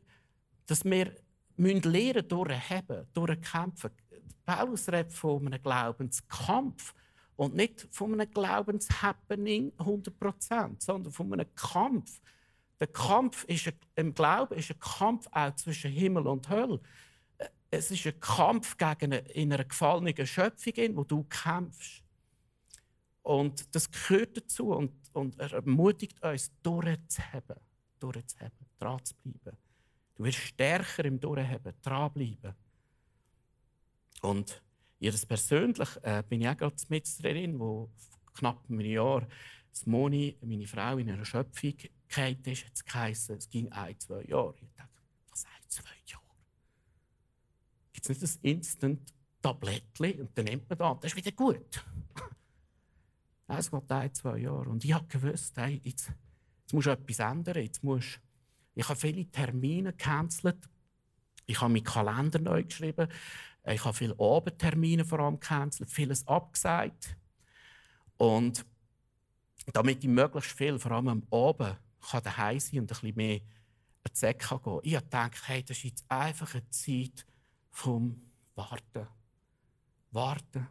dass 0.66 0.84
wir 0.84 1.16
müssen 1.56 1.82
lernen 1.82 2.28
durchheben, 2.28 3.04
durchkämpfen. 3.12 3.90
Paulus 4.46 4.88
redet 4.88 5.12
von 5.12 5.48
einem 5.48 5.60
Glaubenskampf 5.60 6.94
und 7.34 7.56
nicht 7.56 7.88
von 7.90 8.12
einem 8.12 8.30
Glaubenshappening 8.30 9.72
100%, 9.78 10.80
sondern 10.80 11.12
von 11.12 11.32
einem 11.32 11.52
Kampf. 11.56 12.20
Der 12.78 12.86
Kampf 12.86 13.42
ist 13.48 13.66
ein, 13.66 13.74
im 13.96 14.14
Glauben 14.14 14.54
ist 14.56 14.70
ein 14.70 14.78
Kampf 14.78 15.26
auch 15.32 15.56
zwischen 15.56 15.90
Himmel 15.90 16.28
und 16.28 16.48
Hölle. 16.48 16.80
Äh, 17.38 17.48
es 17.72 17.90
ist 17.90 18.06
ein 18.06 18.20
Kampf 18.20 18.76
gegen 18.76 19.12
eine, 19.12 19.18
in 19.32 19.52
einer 19.52 19.64
gefallenen 19.64 20.24
Schöpfung, 20.24 20.96
wo 20.96 21.02
du 21.02 21.24
kämpfst. 21.24 22.03
Und 23.24 23.74
das 23.74 23.90
gehört 23.90 24.36
dazu 24.36 24.74
und, 24.74 24.92
und 25.14 25.38
er 25.40 25.54
ermutigt 25.54 26.22
uns, 26.22 26.52
durchzuheben, 26.62 27.56
durchzuheben, 27.98 28.66
dran 28.78 29.02
zu 29.02 29.14
bleiben. 29.14 29.56
Du 30.14 30.24
wirst 30.24 30.38
stärker 30.38 31.06
im 31.06 31.18
Durchheben, 31.18 31.72
dranbleiben. 31.80 32.54
Und 34.20 34.62
ich 34.98 35.26
persönlich 35.26 35.88
äh, 36.02 36.22
bin 36.28 36.42
ich 36.42 36.48
auch 36.48 36.56
gerade 36.56 36.76
mit 36.88 37.22
drin, 37.22 37.58
wo 37.58 37.90
knapp 38.34 38.68
ein 38.68 38.80
Jahr 38.80 39.26
das 39.70 39.86
Moni, 39.86 40.36
meine 40.42 40.66
Frau, 40.66 40.98
in 40.98 41.10
einer 41.10 41.24
Schöpfung 41.24 41.74
gefallen 42.06 42.42
ist. 42.44 42.64
Jetzt 42.64 42.84
geheißen, 42.84 43.36
es 43.38 43.48
ging 43.48 43.72
ein, 43.72 43.98
zwei 43.98 44.22
Jahre. 44.24 44.54
Ich 44.60 44.72
dachte, 44.76 45.00
was 45.30 45.46
ein, 45.46 45.68
zwei 45.68 45.96
Jahre? 46.06 46.22
Gibt 47.94 48.04
es 48.04 48.08
nicht 48.10 48.22
das 48.22 48.36
Instant-Tablettchen 48.42 50.20
und 50.20 50.36
dann 50.36 50.44
nimmt 50.44 50.68
man 50.68 50.78
das, 50.78 51.00
das 51.00 51.12
ist 51.12 51.16
wieder 51.16 51.32
gut. 51.32 51.82
Es 53.46 53.70
geht 53.70 53.92
ein, 53.92 54.14
zwei 54.14 54.38
Jahre. 54.38 54.70
Und 54.70 54.84
ich 54.84 55.08
gewusst, 55.08 55.56
hey, 55.56 55.80
jetzt, 55.84 56.10
jetzt 56.60 56.72
musst 56.72 56.86
etwas 56.86 57.18
ändern. 57.18 57.62
Jetzt 57.62 57.84
musst, 57.84 58.20
ich 58.74 58.88
habe 58.88 58.98
viele 58.98 59.26
Termine 59.26 59.92
gecancelt. 59.92 60.68
Ich 61.46 61.60
habe 61.60 61.72
meinen 61.72 61.84
Kalender 61.84 62.38
neu 62.38 62.64
geschrieben. 62.64 63.08
Ich 63.66 63.84
habe 63.84 63.94
viele 63.94 64.18
Abendtermine 64.18 65.04
vor 65.04 65.20
allem 65.20 65.40
gecancelt, 65.40 65.90
vieles 65.90 66.26
abgesagt. 66.26 67.16
Und 68.16 68.64
damit 69.72 70.02
ich 70.04 70.10
möglichst 70.10 70.52
viel, 70.52 70.78
vor 70.78 70.92
allem 70.92 71.08
am 71.08 71.26
Abend, 71.30 71.78
kann 72.10 72.22
daheim 72.22 72.60
sein 72.60 72.80
und 72.80 72.84
ein 72.84 72.88
bisschen 72.88 73.16
mehr 73.16 73.38
die 73.38 74.18
Säcke 74.18 74.58
gehen. 74.58 74.80
Ich 74.82 74.94
habe 74.94 75.04
gedacht, 75.04 75.48
hey, 75.48 75.62
das 75.62 75.78
ist 75.78 75.84
jetzt 75.84 76.04
einfach 76.08 76.54
eine 76.54 76.68
Zeit 76.70 77.26
vom 77.70 78.20
Warten. 78.54 79.06
Warten. 80.10 80.68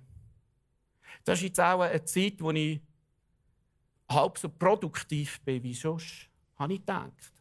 Das 1.24 1.40
ist 1.40 1.44
jetzt 1.44 1.60
auch 1.60 1.82
eine 1.82 2.04
Zeit, 2.04 2.42
wo 2.42 2.52
ich 2.52 2.82
halb 4.10 4.38
so 4.38 4.50
produktiv 4.50 5.42
bin 5.42 5.64
wie 5.64 5.74
sonst, 5.74 6.30
habe 6.56 6.74
ich 6.74 6.80
gedacht. 6.80 7.34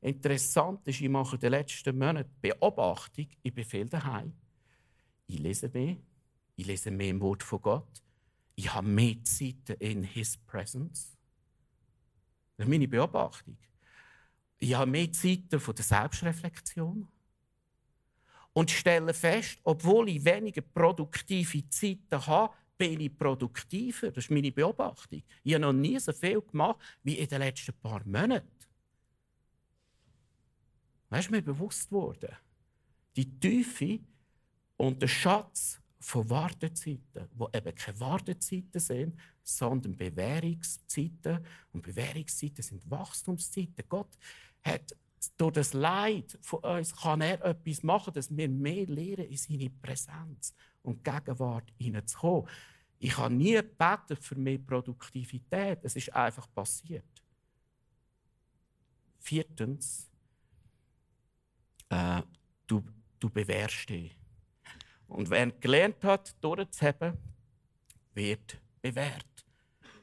Interessant 0.00 0.86
ist, 0.86 1.00
ich 1.00 1.08
mache 1.08 1.36
in 1.36 1.40
den 1.40 1.50
letzten 1.50 1.98
Monaten 1.98 2.30
Beobachtung, 2.40 3.26
ich 3.42 3.52
bin 3.52 3.64
viel 3.64 3.88
daheim. 3.88 4.32
Ich 5.26 5.38
lese 5.38 5.68
mehr, 5.68 5.96
ich 6.56 6.66
lese 6.66 6.90
mehr 6.90 7.08
im 7.08 7.20
Wort 7.20 7.42
von 7.42 7.60
Gott. 7.60 8.02
Ich 8.54 8.72
habe 8.72 8.86
mehr 8.86 9.22
Zeit 9.24 9.70
in 9.80 10.02
His 10.02 10.36
Presence. 10.36 11.16
Das 12.56 12.66
ist 12.66 12.70
meine 12.70 12.88
Beobachtung. 12.88 13.56
Ich 14.58 14.74
habe 14.74 14.90
mehr 14.90 15.12
Zeit 15.12 15.44
von 15.58 15.74
der 15.74 15.84
Selbstreflexion 15.84 17.06
und 18.58 18.72
stelle 18.72 19.14
fest, 19.14 19.60
obwohl 19.62 20.08
ich 20.08 20.24
weniger 20.24 20.62
produktive 20.62 21.70
Zeiten 21.70 22.26
habe, 22.26 22.52
bin 22.76 22.98
ich 22.98 23.16
produktiver. 23.16 24.10
Das 24.10 24.24
ist 24.24 24.32
meine 24.32 24.50
Beobachtung. 24.50 25.22
Ich 25.44 25.54
habe 25.54 25.62
noch 25.62 25.72
nie 25.72 25.96
so 26.00 26.12
viel 26.12 26.40
gemacht 26.40 26.80
wie 27.04 27.18
in 27.18 27.28
den 27.28 27.38
letzten 27.38 27.72
paar 27.74 28.04
Monaten. 28.04 28.50
Das 31.08 31.20
ist 31.20 31.30
mir 31.30 31.40
bewusst 31.40 31.92
worden. 31.92 32.34
Die 33.14 33.30
Tiefe 33.38 34.00
und 34.76 35.00
der 35.00 35.06
Schatz 35.06 35.80
von 36.00 36.28
Wartezeiten, 36.28 37.28
wo 37.34 37.48
eben 37.54 37.74
keine 37.76 38.00
Wartezeiten 38.00 38.80
sind, 38.80 39.20
sondern 39.40 39.96
Bewährungszeiten. 39.96 41.46
Und 41.72 41.82
Bewährungszeiten 41.82 42.64
sind 42.64 42.90
Wachstumszeiten. 42.90 43.84
Gott 43.88 44.18
hat 44.64 44.96
durch 45.36 45.54
das 45.54 45.72
Leid 45.72 46.38
von 46.42 46.60
uns 46.60 46.94
kann 46.94 47.20
er 47.20 47.44
etwas 47.44 47.82
machen, 47.82 48.12
dass 48.14 48.34
wir 48.34 48.48
mehr 48.48 48.86
lernen, 48.86 49.26
in 49.26 49.36
seine 49.36 49.70
Präsenz 49.70 50.54
und 50.82 51.02
Gegenwart 51.02 51.72
hineinzukommen. 51.76 52.48
Ich 52.98 53.16
habe 53.16 53.34
nie 53.34 53.54
gebeten 53.54 54.16
für 54.20 54.36
mehr 54.36 54.58
Produktivität. 54.58 55.80
Es 55.82 55.96
ist 55.96 56.14
einfach 56.14 56.52
passiert. 56.52 57.04
Viertens, 59.18 60.10
äh, 61.88 62.22
du, 62.66 62.84
du 63.18 63.30
bewährst 63.30 63.88
dich. 63.88 64.16
Und 65.06 65.30
wer 65.30 65.50
gelernt 65.52 66.02
hat, 66.04 66.34
durchzuheben, 66.42 67.16
wird 68.14 68.60
bewährt. 68.80 69.46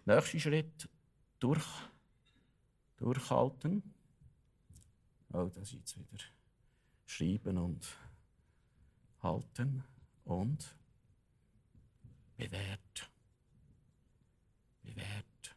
Nächster 0.05 0.39
Schritt, 0.39 0.89
durch, 1.39 1.65
durchhalten 2.97 3.94
Oh, 5.33 5.45
das 5.53 5.57
ist 5.57 5.73
jetzt 5.73 5.97
wieder 5.97 6.23
schreiben 7.05 7.57
und 7.57 7.97
halten 9.21 9.83
und 10.23 10.75
bewährt. 12.37 13.11
Bewährt. 14.83 15.55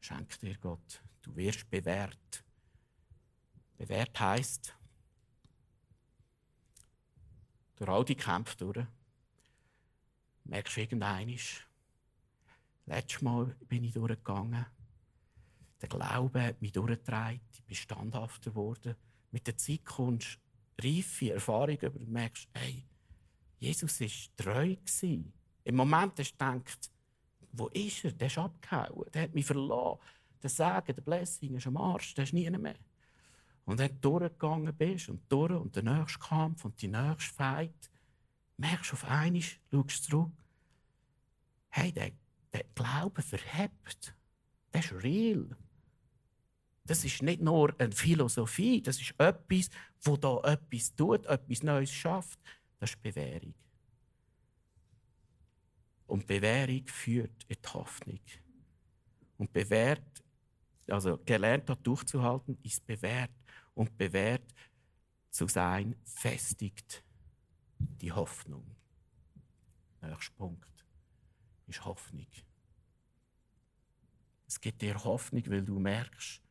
Schenk 0.00 0.38
dir 0.40 0.56
Gott. 0.58 1.02
Du 1.22 1.34
wirst 1.36 1.68
bewährt. 1.70 2.44
Bewährt 3.76 4.18
heißt, 4.18 4.74
durch 7.76 7.90
all 7.90 8.04
die 8.04 8.14
Kämpfe 8.14 8.56
durch, 8.56 8.86
merkst 10.44 10.76
du 10.76 10.80
irgendeinisch, 10.80 11.66
letztes 12.86 13.22
Mal 13.22 13.46
bin 13.68 13.84
ich 13.84 13.94
durchgegangen, 13.94 14.66
der 15.82 15.88
Glaube 15.88 16.42
hat 16.42 16.62
mich 16.62 16.72
durchgetragen, 16.72 17.40
ich 17.52 17.64
bin 17.64 17.76
standhafter 17.76 18.50
geworden. 18.50 18.94
Mit 19.32 19.46
der 19.46 19.56
Zeit 19.56 19.84
kommst 19.84 20.38
du 20.76 20.86
reife 20.86 21.32
Erfahrung 21.32 21.76
über 21.76 21.98
und 21.98 22.08
merkst, 22.08 22.48
hey, 22.54 22.86
Jesus 23.58 24.00
war 24.00 24.08
treu. 24.36 24.76
Gewesen. 24.76 25.32
Im 25.64 25.76
Moment 25.76 26.18
hast 26.18 26.32
du 26.32 26.38
gedacht, 26.38 26.90
wo 27.52 27.68
ist 27.68 28.04
er? 28.04 28.12
Der 28.12 28.26
ist 28.28 28.38
abgehauen, 28.38 29.10
der 29.12 29.22
hat 29.22 29.34
mich 29.34 29.46
verloren. 29.46 29.98
Der 30.42 30.50
Segen, 30.50 30.94
der 30.96 31.02
Blessing 31.02 31.54
ist 31.56 31.66
am 31.66 31.76
Arsch, 31.76 32.14
der 32.14 32.24
ist 32.24 32.32
nie 32.32 32.50
mehr. 32.50 32.76
Und 33.64 33.78
wenn 33.78 34.00
du 34.00 34.18
durchgegangen 34.18 34.74
bist 34.74 35.08
und 35.08 35.30
durch 35.30 35.52
und 35.52 35.76
der 35.76 35.84
nächste 35.84 36.18
Kampf 36.18 36.64
und 36.64 36.80
die 36.82 36.88
nächste 36.88 37.34
Fight, 37.34 37.90
merkst 38.56 38.90
du 38.90 38.94
auf 38.94 39.04
einmal, 39.04 39.42
schaust 39.70 40.04
zurück, 40.04 40.32
hey, 41.70 41.92
der, 41.92 42.10
der 42.52 42.64
Glaube 42.74 43.22
verhebt. 43.22 44.14
Das 44.72 44.86
ist 44.86 45.04
real. 45.04 45.56
Das 46.92 47.06
ist 47.06 47.22
nicht 47.22 47.40
nur 47.40 47.74
eine 47.80 47.90
Philosophie, 47.90 48.82
das 48.82 49.00
ist 49.00 49.14
etwas, 49.16 49.70
wo 50.02 50.14
da 50.18 50.38
etwas 50.44 50.94
tut, 50.94 51.24
etwas 51.24 51.62
Neues 51.62 51.90
schafft. 51.90 52.38
Das 52.78 52.90
ist 52.90 53.00
Bewährung. 53.00 53.54
Und 56.06 56.26
Bewährung 56.26 56.86
führt 56.86 57.44
in 57.48 57.56
die 57.64 57.68
Hoffnung. 57.70 58.20
Und 59.38 59.50
bewährt, 59.54 60.22
also 60.86 61.16
gelernt 61.24 61.70
hat 61.70 61.78
durchzuhalten, 61.82 62.58
ist 62.62 62.84
bewährt. 62.84 63.32
Und 63.72 63.96
bewährt 63.96 64.54
zu 65.30 65.48
sein, 65.48 65.96
festigt 66.04 67.02
die 67.78 68.12
Hoffnung. 68.12 68.66
Nächster 70.02 70.34
Punkt 70.34 70.84
ist 71.68 71.82
Hoffnung. 71.86 72.26
Es 74.46 74.60
gibt 74.60 74.82
dir 74.82 75.02
Hoffnung, 75.02 75.42
weil 75.46 75.62
du 75.62 75.78
merkst, 75.78 76.41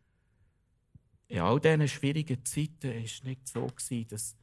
in 1.32 1.40
all 1.40 1.62
diesen 1.62 1.88
schwierigen 1.88 2.44
Zeiten 2.44 2.90
war 2.90 2.96
es 2.96 3.24
nicht 3.24 3.48
so, 3.48 3.68
dass 4.10 4.36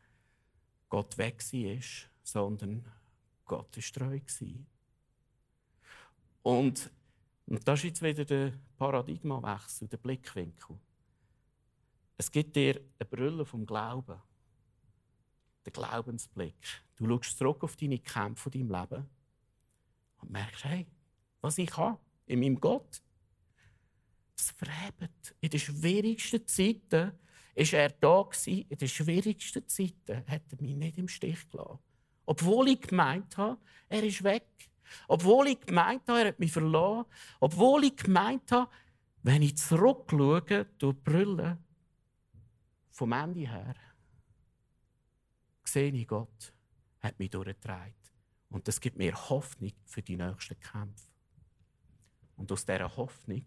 Gott 0.89 1.19
weg 1.19 1.43
war, 1.53 1.83
sondern 2.23 2.83
Gott 3.45 3.77
war 3.77 4.09
treu. 4.09 4.21
Und, 6.43 6.91
und 7.47 7.69
das 7.69 7.81
ist 7.81 7.85
jetzt 7.85 8.03
wieder 8.03 8.25
der 8.25 8.55
Paradigmawechsel, 8.79 9.87
der 9.87 9.99
Blickwinkel. 9.99 10.79
Es 12.17 12.31
gibt 12.31 12.57
dir 12.57 12.81
eine 12.99 13.07
Brille 13.07 13.45
vom 13.45 13.67
Glauben, 13.67 14.23
der 15.67 15.73
Glaubensblick. 15.73 16.83
Du 16.97 17.07
schaust 17.07 17.37
zurück 17.37 17.65
auf 17.65 17.77
deine 17.77 17.99
Kämpfe 17.99 18.49
deinem 18.49 18.71
Leben 18.71 19.07
und 20.23 20.31
merkst, 20.31 20.65
hey, 20.65 20.87
was 21.43 21.59
ich 21.59 21.77
habe 21.77 22.01
in 22.25 22.41
meinem 22.41 22.59
Gott, 22.59 23.03
verhebt. 24.41 25.35
In 25.41 25.51
den 25.51 25.61
schwierigsten 25.61 26.47
Zeiten 26.47 27.13
ist 27.55 27.73
er 27.73 27.91
da. 27.91 28.29
In 28.47 28.69
den 28.69 28.89
schwierigsten 28.89 29.67
Zeiten 29.69 30.25
hat 30.27 30.43
er 30.51 30.63
mich 30.63 30.77
nicht 30.77 30.99
im 30.99 31.09
Stich 31.09 31.49
gelassen. 31.51 31.79
Obwohl 32.27 32.69
ich 32.69 32.81
gemeint 32.81 33.37
habe, 33.37 33.59
er 33.89 34.03
ist 34.03 34.23
weg. 34.23 34.47
Obwohl 35.07 35.49
ich 35.49 35.61
gemeint 35.61 36.03
habe, 36.09 36.21
er 36.21 36.29
hat 36.29 36.39
mich 36.39 36.53
verloren. 36.53 37.07
Obwohl 37.41 37.85
ich 37.85 37.97
gemeint 37.97 38.51
habe, 38.53 38.71
wenn 39.23 39.43
ich 39.43 39.57
zurückschaue 39.57 40.67
durch 40.79 40.97
Brille 41.03 41.59
vom 42.91 43.13
Ende 43.13 43.41
her, 43.41 43.75
sehe 45.65 45.93
ich 45.93 46.07
Gott, 46.07 46.53
hat 47.01 47.19
mich 47.19 47.31
durchgetragen. 47.31 47.95
Und 48.51 48.67
das 48.67 48.81
gibt 48.81 48.97
mir 48.97 49.15
Hoffnung 49.29 49.73
für 49.85 50.03
die 50.03 50.17
nächsten 50.17 50.59
Kämpfe. 50.59 51.09
Und 52.37 52.51
aus 52.53 52.65
dieser 52.65 52.97
Hoffnung 52.97 53.45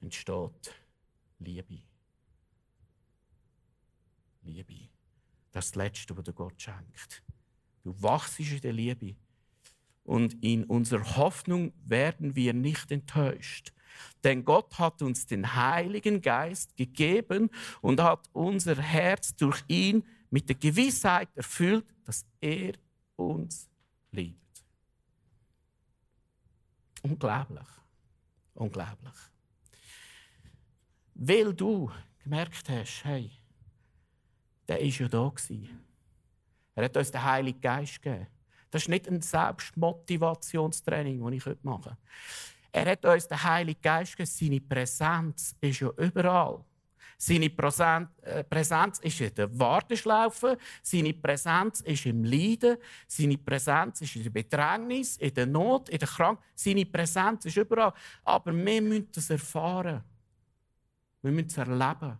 entsteht 0.00 0.74
Liebe. 1.38 1.82
Liebe. 4.42 4.88
Das 5.52 5.66
ist 5.66 5.76
das 5.76 5.84
Letzte, 5.84 6.16
was 6.16 6.24
dir 6.24 6.32
Gott 6.32 6.60
schenkt. 6.60 7.22
Du 7.82 7.94
wachst 8.02 8.38
in 8.40 8.60
der 8.60 8.72
Liebe. 8.72 9.16
Und 10.04 10.42
in 10.42 10.64
unserer 10.64 11.16
Hoffnung 11.16 11.72
werden 11.84 12.36
wir 12.36 12.54
nicht 12.54 12.92
enttäuscht. 12.92 13.72
Denn 14.22 14.44
Gott 14.44 14.78
hat 14.78 15.02
uns 15.02 15.26
den 15.26 15.54
Heiligen 15.54 16.20
Geist 16.20 16.76
gegeben 16.76 17.50
und 17.80 18.00
hat 18.00 18.28
unser 18.32 18.76
Herz 18.76 19.34
durch 19.34 19.64
ihn 19.68 20.04
mit 20.30 20.48
der 20.48 20.56
Gewissheit 20.56 21.28
erfüllt, 21.34 21.86
dass 22.04 22.26
er 22.40 22.74
uns 23.16 23.68
liebt. 24.12 24.64
Unglaublich. 27.02 27.66
Unglaublich. 28.54 29.14
Weil 31.18 31.54
du 31.54 31.90
gemerkt 32.22 32.68
hast, 32.68 33.04
hey, 33.04 33.30
der 34.68 34.76
war 34.76 34.84
ja 34.84 35.08
da. 35.08 35.32
Er 36.74 36.84
hat 36.84 36.96
uns 36.96 37.10
den 37.10 37.24
Heiligen 37.24 37.60
Geist 37.60 38.02
gegeben. 38.02 38.26
Das 38.70 38.82
ist 38.82 38.88
nicht 38.88 39.08
ein 39.08 39.22
Selbstmotivationstraining, 39.22 41.24
das 41.24 41.32
ich 41.32 41.46
machen 41.62 41.82
könnte. 41.82 41.98
Er 42.70 42.90
hat 42.90 43.04
uns 43.06 43.26
den 43.26 43.42
Heiligen 43.42 43.80
Geist 43.80 44.16
gegeben. 44.16 44.30
Seine 44.30 44.60
Präsenz 44.60 45.56
ist 45.58 45.80
ja 45.80 45.90
überall. 45.96 46.62
Seine 47.16 47.46
äh, 47.46 48.44
Präsenz 48.44 48.98
ist 48.98 49.20
in 49.22 49.34
der 49.34 49.58
Warteschlaufe, 49.58 50.58
seine 50.82 51.14
Präsenz 51.14 51.80
ist 51.80 52.04
im 52.04 52.24
Leiden, 52.24 52.76
seine 53.08 53.38
Präsenz 53.38 54.02
ist 54.02 54.16
in 54.16 54.24
der 54.24 54.30
Bedrängnis, 54.30 55.16
in 55.16 55.32
der 55.32 55.46
Not, 55.46 55.88
in 55.88 55.98
der 55.98 56.08
Krankheit. 56.08 56.44
Seine 56.54 56.84
Präsenz 56.84 57.46
ist 57.46 57.56
überall. 57.56 57.94
Aber 58.22 58.54
wir 58.54 58.82
müssen 58.82 59.08
das 59.14 59.30
erfahren. 59.30 60.04
Wir 61.26 61.32
müssen 61.32 61.48
es 61.48 61.56
erleben. 61.56 62.18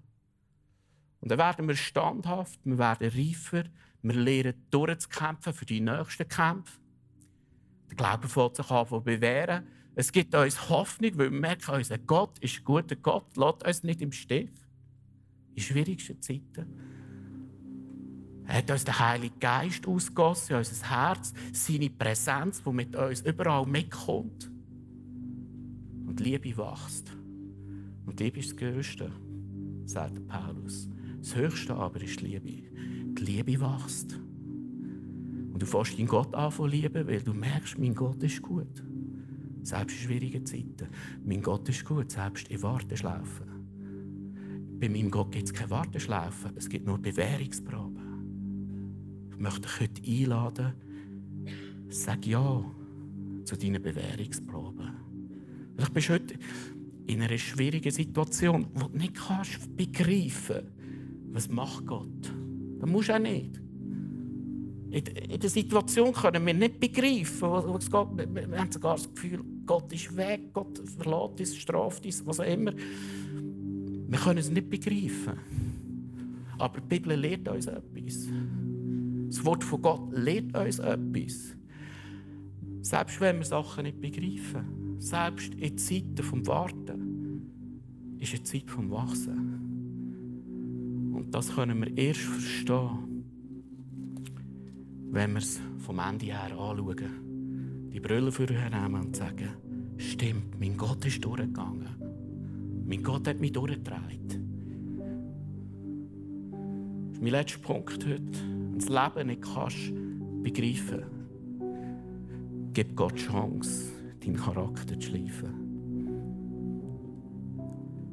Und 1.21 1.31
dann 1.31 1.39
werden 1.39 1.69
wir 1.69 1.77
standhaft, 1.77 2.59
wir 2.65 2.77
werden 2.77 3.09
reifer, 3.09 3.63
wir 4.03 4.15
lernen 4.15 4.67
durchzukämpfen 4.71 5.53
für 5.53 5.65
die 5.65 5.81
nächsten 5.81 6.27
Kämpfe. 6.27 6.81
Der 7.89 7.97
Glaube 7.97 8.27
fällt 8.27 8.57
sich 8.57 8.69
an, 8.69 9.05
bewähren. 9.05 9.65
Es 9.95 10.11
gibt 10.11 10.35
uns 10.35 10.69
Hoffnung, 10.69 11.13
weil 11.19 11.31
wir 11.31 11.39
merken, 11.39 11.71
unser 11.71 11.99
Gott 11.99 12.41
ist 12.41 12.59
ein 12.59 12.65
guter 12.65 12.97
Gott, 12.97 13.37
lässt 13.37 13.65
uns 13.65 13.83
nicht 13.85 14.03
im 14.03 14.11
Stich. 14.11 14.51
In 15.55 15.63
schwierigsten 15.63 16.21
Zeiten. 16.21 16.67
Er 18.45 18.57
hat 18.57 18.71
uns 18.73 18.85
den 18.85 18.99
Heiligen 18.99 19.39
Geist 19.39 19.87
ausgossen 19.87 20.55
in 20.55 20.59
unser 20.59 20.91
Herz, 20.91 21.33
seine 21.53 21.91
Präsenz, 21.91 22.61
die 22.61 22.73
mit 22.73 22.97
uns 22.97 23.21
überall 23.21 23.67
mitkommt. 23.67 24.51
Und 26.09 26.19
Liebe 26.19 26.57
wächst. 26.57 27.16
Und 28.07 28.21
Liebe 28.21 28.39
ist 28.39 28.53
das 28.53 28.57
Größte, 28.57 29.11
sagt 29.85 30.27
Paulus. 30.29 30.89
Das 31.19 31.37
Höchste 31.37 31.75
aber 31.75 32.01
ist 32.01 32.21
die 32.21 32.27
Liebe. 32.27 32.63
Die 33.19 33.25
Liebe 33.25 33.61
wächst. 33.61 34.19
Und 35.53 35.61
du 35.61 35.67
fährst 35.67 35.99
deinen 35.99 36.07
Gott 36.07 36.35
an 36.35 36.53
von 36.53 36.71
lieben, 36.71 37.07
weil 37.07 37.21
du 37.21 37.35
merkst, 37.35 37.79
mein 37.79 37.95
Gott 37.95 38.23
ist 38.23 38.41
gut. 38.43 38.83
Selbst 39.63 39.97
in 39.97 40.03
schwierigen 40.03 40.47
Zeiten. 40.47 40.87
Mein 41.25 41.43
Gott 41.43 41.69
ist 41.69 41.85
gut, 41.85 42.13
selbst 42.13 42.49
in 42.49 42.63
Warteschlaufen. 42.63 43.57
Bei 44.79 44.89
meinem 44.89 45.11
Gott 45.11 45.33
gibt 45.33 45.47
es 45.47 45.55
keine 45.55 45.71
Warteschlaufen, 45.71 46.53
es 46.57 46.69
gibt 46.69 46.87
nur 46.87 46.99
Bewährungsproben. 46.99 49.31
Ich 49.33 49.39
möchte 49.39 49.63
dich 49.63 49.81
heute 49.81 50.03
einladen, 50.07 50.73
sag 51.89 52.27
Ja 52.27 52.65
zu 53.45 53.57
deinen 53.57 53.83
Bewährungsproben. 53.83 54.91
Vielleicht 55.75 55.95
bist 55.95 56.09
du 56.09 56.13
heute 56.13 56.39
in 57.07 57.23
einer 57.23 57.39
schwierigen 57.39 57.91
Situation, 57.91 58.67
wo 58.75 58.89
du 58.89 58.99
nicht 58.99 59.15
kannst 59.15 59.77
begreifen 59.77 60.77
was 61.37 61.49
macht 61.51 61.87
Gott. 61.87 62.33
Das 62.81 62.89
musst 62.89 63.11
du 63.11 63.15
auch 63.15 63.19
nicht. 63.19 63.61
In 64.91 65.41
der 65.41 65.51
Situation 65.51 66.13
können 66.13 66.47
wir 66.47 66.55
nicht 66.55 66.81
begreifen, 66.81 67.51
was 67.51 67.91
geht. 67.91 68.35
Wir 68.35 68.59
haben 68.59 68.73
sogar 68.73 68.97
das 68.97 69.13
Gefühl, 69.15 69.45
Gott 69.67 69.93
ist 69.93 70.17
weg, 70.17 70.53
Gott 70.55 70.81
verlässt 70.99 71.41
uns, 71.41 71.57
straft 71.57 72.07
uns, 72.07 72.25
was 72.25 72.41
auch 72.41 72.45
immer. 72.45 72.73
Wir 72.75 74.19
können 74.19 74.39
es 74.39 74.51
nicht 74.51 74.71
begreifen. 74.71 75.39
Aber 76.59 76.81
die 76.81 76.87
Bibel 76.87 77.15
lehrt 77.15 77.47
uns 77.49 77.67
etwas. 77.67 78.29
Das 79.27 79.45
Wort 79.45 79.63
von 79.63 79.83
Gott 79.83 80.13
lehrt 80.13 80.57
uns 80.57 80.79
etwas. 80.79 81.55
Selbst 82.81 83.21
wenn 83.21 83.39
wir 83.39 83.45
Sachen 83.45 83.83
nicht 83.83 84.01
begreifen, 84.01 84.65
selbst 84.99 85.55
in 85.55 85.79
Zeiten 85.79 86.23
vom 86.23 86.47
Warten, 86.47 87.51
ist 88.19 88.35
eine 88.35 88.43
Zeit 88.43 88.71
vom 88.71 88.91
Wachsen. 88.91 89.65
Und 91.15 91.35
das 91.35 91.55
können 91.55 91.81
wir 91.81 91.97
erst 91.97 92.21
verstehen, 92.21 93.25
wenn 95.11 95.33
wir 95.33 95.39
es 95.39 95.61
vom 95.79 95.99
Ende 95.99 96.27
her 96.27 96.59
anschauen. 96.59 97.91
Die 97.93 98.01
Brille 98.01 98.31
für 98.31 98.47
nehmen 98.47 99.07
und 99.07 99.17
sagen, 99.17 99.51
stimmt, 99.97 100.61
mein 100.61 100.77
Gott 100.77 101.05
ist 101.07 101.25
durchgegangen. 101.25 101.89
Mein 102.87 103.03
Gott 103.03 103.27
hat 103.27 103.41
mich 103.41 103.53
durchgetragen. 103.53 104.27
Das 107.09 107.17
ist 107.17 107.23
mein 107.23 107.33
letzter 107.33 107.59
Punkt 107.61 108.05
heute. 108.05 108.21
Wenn 108.21 108.79
du 108.79 108.79
das 108.79 108.89
Leben 108.89 109.29
nicht 109.29 109.43
kannst 109.43 109.93
begreifen, 110.43 111.03
gib 112.75 112.95
Gott 112.95 113.17
Chance, 113.17 113.96
deinen 114.27 114.37
Charakter 114.37 114.99
zu 114.99 115.09
schleifen. 115.09 115.67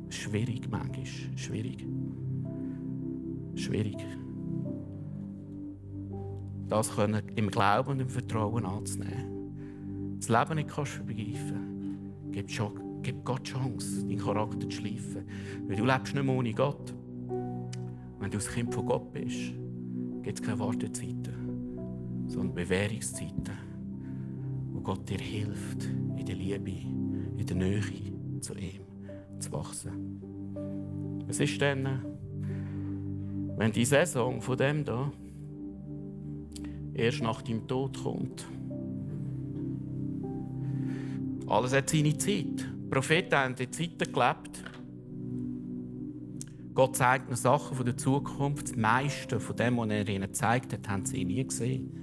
Schwierig 0.10 0.70
manchmal, 0.70 1.06
schwierig. 1.36 1.86
Schwierig. 3.56 3.98
Das 6.70 6.96
können 6.96 7.22
im 7.36 7.50
Glauben 7.50 7.92
und 7.92 8.00
im 8.00 8.10
Vertrauen 8.10 8.66
anzunehmen. 8.66 10.18
Das 10.20 10.30
Leben 10.30 10.56
nicht 10.56 10.70
kannst 10.70 11.00
du 11.00 11.04
begreifen. 11.04 12.32
Gib, 12.32 12.48
gib 13.02 13.26
Gott 13.26 13.44
Chance, 13.44 14.06
deinen 14.06 14.18
Charakter 14.18 14.70
zu 14.70 14.72
schleifen. 14.72 15.26
Weil 15.68 15.76
du 15.76 15.86
lebst 15.86 16.14
nicht 16.16 16.24
mehr 16.24 16.36
ohne 16.36 16.54
Gott. 16.54 16.94
Wenn 18.20 18.32
du 18.32 18.38
ein 18.38 18.44
Kind 18.44 18.74
von 18.74 18.86
Gott 18.86 19.12
bist, 19.12 19.54
gibt 20.24 20.40
es 20.40 20.46
keine 20.46 20.60
Wartezeiten, 20.60 22.26
sondern 22.28 22.56
Bewährungszeiten, 22.56 23.63
Gott 24.84 25.10
dir 25.10 25.20
hilft, 25.20 25.86
in 26.18 26.26
der 26.26 26.36
Liebe, 26.36 26.72
in 27.38 27.46
der 27.46 27.56
Nähe 27.56 27.82
zu 28.42 28.54
ihm 28.56 28.82
zu 29.40 29.52
wachsen. 29.54 30.22
Was 31.26 31.40
ist 31.40 31.60
denn, 31.62 31.88
wenn 33.58 33.72
die 33.72 33.86
Saison 33.86 34.42
von 34.42 34.58
dem 34.58 34.84
da 34.84 35.12
erst 36.94 37.24
nach 37.24 37.42
deinem 37.42 37.66
Tod 37.68 38.04
kommt? 38.04 38.46
Alles 41.48 41.74
hat 41.74 41.90
seine 41.90 42.18
Zeit. 42.18 42.68
Die 42.84 42.90
Propheten 42.90 43.36
haben 43.36 43.56
in 43.56 43.72
Zeiten 43.72 44.12
gelebt. 44.12 44.64
Gott 46.74 46.96
zeigt 46.98 47.28
ihnen 47.28 47.38
Sachen 47.38 47.78
von 47.78 47.86
der 47.86 47.96
Zukunft. 47.96 48.70
Das 48.70 48.76
meiste 48.76 49.40
von 49.40 49.56
dem, 49.56 49.78
was 49.78 49.90
er 49.90 50.10
ihnen 50.10 50.24
gezeigt 50.24 50.74
hat, 50.74 50.90
haben 50.90 51.06
sie 51.06 51.24
nie 51.24 51.44
gesehen. 51.46 52.03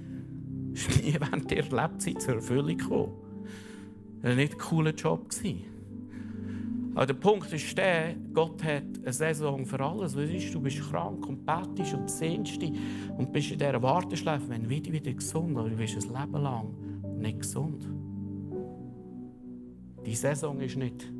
Ist 0.73 1.03
nie 1.03 1.15
während 1.19 1.51
ihrer 1.51 1.81
Lebzeit 1.81 2.21
zur 2.21 2.35
Erfüllung 2.35 2.77
gekommen. 2.77 3.13
Das 4.21 4.29
war 4.29 4.35
nicht 4.35 4.53
ein 4.53 4.59
cooler 4.59 4.93
Job. 4.93 5.27
Aber 6.93 7.05
der 7.05 7.13
Punkt 7.13 7.51
ist 7.53 7.77
der, 7.77 8.15
Gott 8.33 8.63
hat 8.63 8.83
eine 9.01 9.13
Saison 9.13 9.65
für 9.65 9.79
alles. 9.79 10.15
Weißt, 10.15 10.53
du 10.53 10.59
bist 10.59 10.81
krank 10.89 11.25
und 11.25 11.45
betest 11.45 11.93
und 11.93 12.09
sehnst 12.09 12.61
dich 12.61 12.73
und 13.17 13.31
bist 13.31 13.51
in 13.51 13.59
dieser 13.59 13.81
Warteschleife, 13.81 14.49
wenn 14.49 14.63
du 14.63 14.69
wieder, 14.69 14.91
wieder 14.91 15.13
gesund 15.13 15.57
aber 15.57 15.69
du 15.69 15.75
bist 15.77 15.95
ein 15.95 16.21
Leben 16.21 16.41
lang 16.41 16.73
nicht 17.21 17.39
gesund. 17.39 17.87
Die 20.05 20.15
Saison 20.15 20.59
ist 20.59 20.75
nicht 20.75 21.11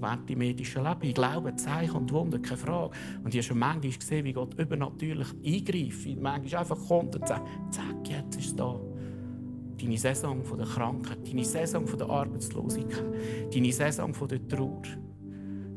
während 0.00 0.28
dem 0.28 0.38
medischen 0.38 0.82
Leben. 0.82 1.02
Ich 1.02 1.14
glaube, 1.14 1.54
Zeichen 1.56 1.96
und 1.96 2.12
Wunder, 2.12 2.38
keine 2.38 2.58
Frage. 2.58 2.90
Und 3.24 3.34
ich 3.34 3.38
habe 3.38 3.48
schon 3.48 3.58
manchmal 3.58 3.92
gesehen, 3.92 4.24
wie 4.24 4.32
Gott 4.32 4.58
übernatürlich 4.58 5.28
eingreift. 5.44 6.20
Manchmal 6.20 6.60
einfach 6.60 6.78
kommt 6.88 7.16
und 7.16 7.26
sagt, 7.26 7.46
zack, 7.70 8.08
jetzt 8.08 8.36
ist 8.36 8.46
es 8.46 8.56
da. 8.56 8.78
Deine 9.80 9.98
Saison 9.98 10.42
von 10.42 10.58
der 10.58 10.66
Krankheit, 10.66 11.18
deine 11.28 11.44
Saison 11.44 11.86
von 11.86 11.98
der 11.98 12.08
Arbeitslosigkeit, 12.08 13.04
deine 13.52 13.72
Saison 13.72 14.14
von 14.14 14.28
der 14.28 14.48
Trauer, 14.48 14.82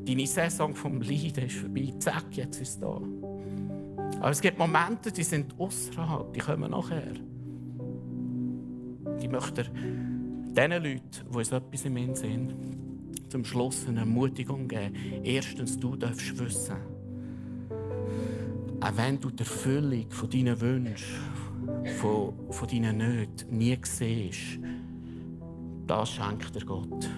deine 0.06 0.26
Saison 0.26 0.74
vom 0.74 1.02
Leiden 1.02 1.46
ist 1.46 1.58
vorbei. 1.58 1.94
Zack, 2.00 2.26
jetzt 2.38 2.62
ist 2.62 2.82
da. 2.82 3.02
Aber 4.20 4.32
es 4.32 4.42
gibt 4.42 4.58
Momente, 4.58 5.12
die 5.12 5.24
sind 5.24 5.54
außerhalb, 5.60 6.34
die 6.34 6.40
kommen 6.40 6.72
nachher. 6.72 7.14
Ich 9.22 9.30
möchte 9.30 9.64
diesen 9.64 10.72
Leuten, 10.72 11.02
die 11.32 11.38
uns 11.38 11.52
etwas 11.52 11.86
im 11.86 11.96
Sinn 11.96 12.16
sind, 12.16 12.54
zum 13.30 13.46
Schluss 13.46 13.88
eine 13.88 14.02
Ermutigung 14.02 14.68
geben. 14.68 14.96
Erstens, 15.24 15.80
du 15.80 15.96
darfst 15.96 16.38
wissen, 16.40 16.78
auch 18.82 18.98
wenn 18.98 19.20
du 19.20 19.30
die 19.30 19.40
Erfüllung 19.40 20.10
von 20.10 20.30
deinen 20.30 20.60
Wünschen, 20.60 21.20
von, 22.00 22.34
von 22.50 22.68
deinen 22.68 22.98
Nöten 22.98 23.58
nie 23.58 23.78
siehst, 23.84 24.60
das 25.88 26.12
schenkt 26.12 26.56
dir 26.56 26.66
Gott. 26.66 27.10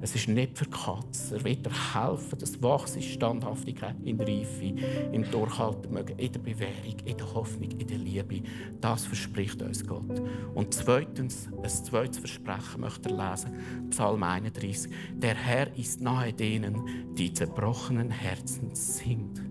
Es 0.00 0.14
ist 0.14 0.28
nicht 0.28 0.56
für 0.56 0.66
Katzen. 0.66 1.38
Er 1.38 1.44
wird 1.44 1.66
dir 1.66 1.94
helfen, 1.94 2.38
dass 2.38 2.62
wachsen 2.62 3.02
Standhaftigkeit 3.02 3.96
in 4.04 4.20
Reife, 4.20 4.74
im 5.12 5.28
Durchhalten 5.28 5.96
in 5.96 6.32
der 6.32 6.38
Bewährung, 6.38 6.96
in 7.04 7.16
der 7.16 7.34
Hoffnung, 7.34 7.70
in 7.72 7.86
der 7.86 7.98
Liebe. 7.98 8.42
Das 8.80 9.06
verspricht 9.06 9.60
uns 9.60 9.84
Gott. 9.84 10.22
Und 10.54 10.72
zweitens, 10.72 11.48
ein 11.62 11.68
zweites 11.68 12.18
Versprechen 12.18 12.80
möchte 12.80 13.10
er 13.10 13.30
lesen. 13.30 13.90
Psalm 13.90 14.22
31. 14.22 14.92
Der 15.14 15.34
Herr 15.34 15.76
ist 15.76 16.00
nahe 16.00 16.32
denen, 16.32 17.14
die 17.14 17.32
zerbrochenen 17.32 18.10
Herzens 18.10 18.98
sind. 18.98 19.47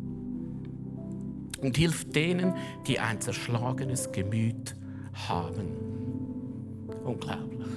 Und 1.62 1.78
hilft 1.78 2.16
denen, 2.16 2.54
die 2.86 3.00
ein 3.00 3.20
zerschlagenes 3.20 4.12
Gemüt 4.12 4.76
haben. 5.14 5.68
Unglaublich. 7.04 7.68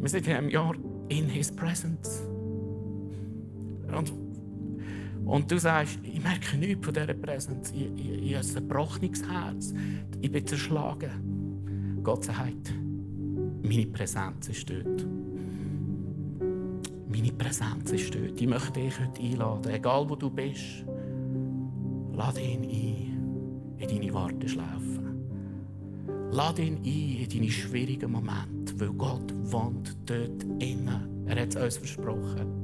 Wir 0.00 0.08
sind 0.08 0.26
in 0.26 0.34
einem 0.34 0.48
Jahr 0.48 0.74
in 1.08 1.28
His 1.28 1.50
Presence. 1.54 2.22
Und, 3.88 4.12
und 5.24 5.50
du 5.50 5.58
sagst, 5.58 5.98
ich 6.02 6.22
merke 6.22 6.56
nichts 6.56 6.84
von 6.84 6.94
dieser 6.94 7.14
Präsenz. 7.14 7.72
Ich, 7.72 7.90
ich, 7.96 8.30
ich 8.30 8.36
habe 8.36 8.46
ein 8.46 8.54
gebrochenes 8.54 9.28
Herz. 9.28 9.74
Ich 10.20 10.30
bin 10.30 10.46
zerschlagen. 10.46 12.00
Gott 12.02 12.24
sagt, 12.24 12.72
meine 13.62 13.86
Präsenz 13.86 14.48
ist 14.48 14.68
dort. 14.68 15.06
Meine 17.08 17.32
Präsenz 17.32 17.92
ist 17.92 18.14
dort. 18.14 18.40
Ich 18.40 18.46
möchte 18.46 18.72
dich 18.72 18.98
heute 18.98 19.22
einladen, 19.22 19.72
egal 19.72 20.08
wo 20.08 20.16
du 20.16 20.30
bist. 20.30 20.84
Lade 22.24 22.40
ihn 22.40 22.62
ein 22.62 23.78
in 23.80 23.88
deine 23.88 24.14
Warteschleife. 24.14 25.02
Lade 26.30 26.62
ihn 26.62 26.76
ein 26.76 26.84
in 26.84 27.28
deine 27.28 27.50
schwierigen 27.50 28.12
Momente, 28.12 28.78
weil 28.78 28.92
Gott 28.92 29.34
wohnt 29.50 29.96
dort 30.06 30.44
innen. 30.60 31.26
Er 31.26 31.42
hat 31.42 31.56
es 31.56 31.56
uns 31.56 31.78
versprochen. 31.78 32.61